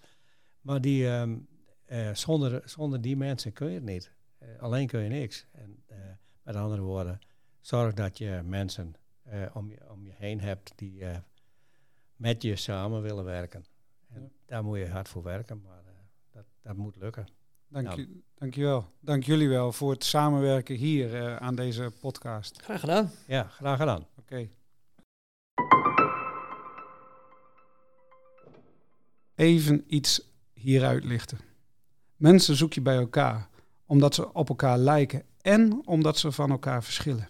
Maar 0.67 0.81
die, 0.81 1.07
um, 1.07 1.47
uh, 1.87 2.13
zonder, 2.13 2.61
zonder 2.65 3.01
die 3.01 3.17
mensen 3.17 3.53
kun 3.53 3.67
je 3.67 3.73
het 3.73 3.83
niet. 3.83 4.11
Uh, 4.39 4.61
alleen 4.61 4.87
kun 4.87 5.01
je 5.01 5.09
niks. 5.09 5.45
En 5.51 5.83
uh, 5.91 5.97
met 6.41 6.55
andere 6.55 6.81
woorden, 6.81 7.19
zorg 7.61 7.93
dat 7.93 8.17
je 8.17 8.41
mensen 8.45 8.95
om, 9.53 9.69
je, 9.69 9.91
om 9.91 10.05
je 10.05 10.11
heen 10.15 10.41
hebt 10.41 10.73
die 10.75 11.03
met 12.15 12.41
je 12.41 12.55
samen 12.55 13.01
willen 13.01 13.23
werken. 13.23 13.65
En 14.07 14.21
ja. 14.21 14.29
daar 14.45 14.63
moet 14.63 14.77
je 14.77 14.89
hard 14.89 15.09
voor 15.09 15.23
werken, 15.23 15.61
maar 15.61 15.83
dat, 16.31 16.45
dat 16.61 16.75
moet 16.75 16.95
lukken. 16.95 17.27
Dank, 17.67 17.85
nou. 17.85 17.99
je, 17.99 18.21
dank 18.35 18.53
je 18.53 18.61
wel. 18.61 18.91
Dank 18.99 19.23
jullie 19.23 19.49
wel 19.49 19.71
voor 19.71 19.91
het 19.91 20.03
samenwerken 20.03 20.75
hier 20.75 21.13
uh, 21.13 21.35
aan 21.35 21.55
deze 21.55 21.91
podcast. 21.99 22.61
Graag 22.61 22.79
gedaan. 22.79 23.11
Ja, 23.27 23.43
graag 23.43 23.77
gedaan. 23.77 24.07
Oké. 24.15 24.19
Okay. 24.19 24.51
Even 29.35 29.83
iets 29.87 30.26
hieruit 30.57 31.03
lichten. 31.03 31.37
Mensen 32.15 32.55
zoek 32.55 32.73
je 32.73 32.81
bij 32.81 32.97
elkaar 32.97 33.49
omdat 33.85 34.15
ze 34.15 34.33
op 34.33 34.49
elkaar 34.49 34.77
lijken 34.77 35.23
en 35.41 35.81
omdat 35.85 36.17
ze 36.17 36.31
van 36.31 36.51
elkaar 36.51 36.83
verschillen. 36.83 37.27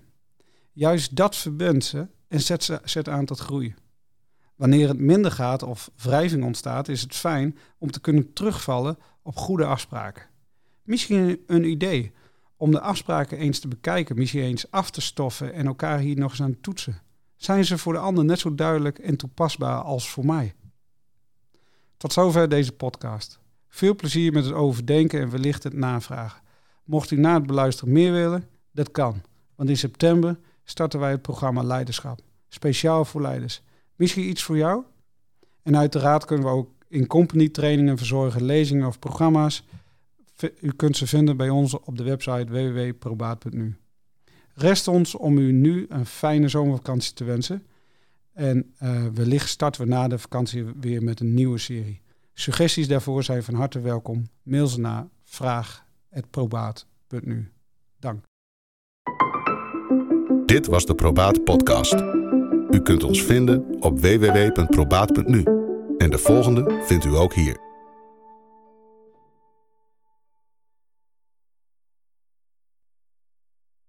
Juist 0.72 1.16
dat 1.16 1.36
verbindt 1.36 1.86
ze 1.86 2.08
en 2.28 2.42
zet, 2.42 2.64
ze, 2.64 2.80
zet 2.84 3.10
aan 3.10 3.26
tot 3.26 3.40
groeien. 3.40 3.76
Wanneer 4.56 4.88
het 4.88 5.00
minder 5.00 5.32
gaat 5.32 5.64
of 5.64 5.92
wrijving 5.96 6.44
ontstaat, 6.44 6.88
is 6.88 7.02
het 7.02 7.16
fijn 7.16 7.58
om 7.78 7.92
te 7.92 8.02
kunnen 8.02 8.34
terugvallen 8.34 8.98
op 9.22 9.36
goede 9.36 9.66
afspraken. 9.66 10.24
Misschien 10.84 11.44
een 11.48 11.64
idee 11.64 12.12
om 12.56 12.72
de 12.72 12.80
afspraken 12.80 13.38
eens 13.38 13.60
te 13.60 13.68
bekijken, 13.68 14.18
misschien 14.18 14.44
eens 14.44 14.72
af 14.72 14.92
te 14.92 15.02
stoffen 15.02 15.54
en 15.54 15.66
elkaar 15.66 16.00
hier 16.00 16.18
nog 16.18 16.32
eens 16.32 16.42
aan 16.42 16.62
toetsen. 16.62 17.02
Zijn 17.36 17.66
ze 17.66 17.78
voor 17.78 17.94
de 17.94 18.00
ander 18.00 18.26
net 18.26 18.40
zo 18.40 18.56
duidelijk 18.56 19.00
en 19.00 19.18
toepasbaar 19.18 19.82
als 19.82 20.10
voor 20.10 20.26
mij? 20.26 20.54
Tot 21.98 22.14
zover 22.14 22.50
deze 22.50 22.72
podcast. 22.72 23.40
Veel 23.68 23.96
plezier 23.96 24.34
met 24.34 24.46
het 24.46 24.54
overdenken 24.54 25.22
en 25.22 25.30
wellicht 25.30 25.64
het 25.64 25.74
navragen. 25.74 26.42
Mocht 26.84 27.12
u 27.12 27.18
na 27.18 27.34
het 27.34 27.48
beluisteren 27.48 27.94
meer 27.94 28.12
willen, 28.12 28.50
dat 28.72 28.92
kan. 28.92 29.22
Want 29.56 29.70
in 29.70 29.78
september 29.78 30.40
starten 30.64 31.00
wij 31.00 31.12
het 31.12 31.22
programma 31.22 31.64
Leiderschap. 31.64 32.20
Speciaal 32.48 33.06
voor 33.06 33.22
leiders. 33.22 33.62
Misschien 33.96 34.30
iets 34.30 34.44
voor 34.44 34.58
jou? 34.58 34.84
En 35.64 35.78
uiteraard 35.78 36.26
kunnen 36.26 36.46
we 36.46 36.52
ook 36.52 36.70
in 36.88 37.08
company 37.08 37.50
trainingen 37.50 37.98
verzorgen, 37.98 38.44
lezingen 38.44 38.88
of 38.88 39.00
programma's. 39.00 39.64
U 40.62 40.72
kunt 40.72 40.98
ze 40.98 41.08
vinden 41.08 41.38
bij 41.38 41.50
ons 41.50 41.80
op 41.80 41.98
de 41.98 42.04
website 42.04 42.46
www.probaat.nu. 42.52 43.78
Rest 44.54 44.88
ons 44.88 45.16
om 45.16 45.38
u 45.38 45.52
nu 45.52 45.86
een 45.90 46.06
fijne 46.06 46.48
zomervakantie 46.48 47.14
te 47.14 47.24
wensen. 47.24 47.66
En 48.38 48.74
uh, 48.84 49.06
wellicht 49.14 49.50
starten 49.50 49.82
we 49.82 49.88
na 49.88 50.08
de 50.08 50.18
vakantie 50.18 50.66
weer 50.80 51.04
met 51.04 51.20
een 51.20 51.34
nieuwe 51.34 51.58
serie. 51.58 52.02
Suggesties 52.34 52.88
daarvoor 52.88 53.24
zijn 53.24 53.44
van 53.44 53.54
harte 53.54 53.80
welkom. 53.80 54.30
Mail 54.44 54.68
ze 54.68 54.80
naar 54.80 55.08
vraag.probaat.nu. 55.24 57.52
Dank. 58.00 58.24
Dit 60.46 60.68
was 60.68 60.86
de 60.86 60.96
Probaat 60.96 61.44
Podcast. 61.44 61.94
U 62.70 62.82
kunt 62.82 63.04
ons 63.04 63.24
vinden 63.24 63.66
op 63.80 64.00
www.probaat.nu. 64.00 65.44
En 65.98 66.10
de 66.10 66.18
volgende 66.18 66.84
vindt 66.86 67.06
u 67.06 67.16
ook 67.16 67.34
hier. 67.34 67.67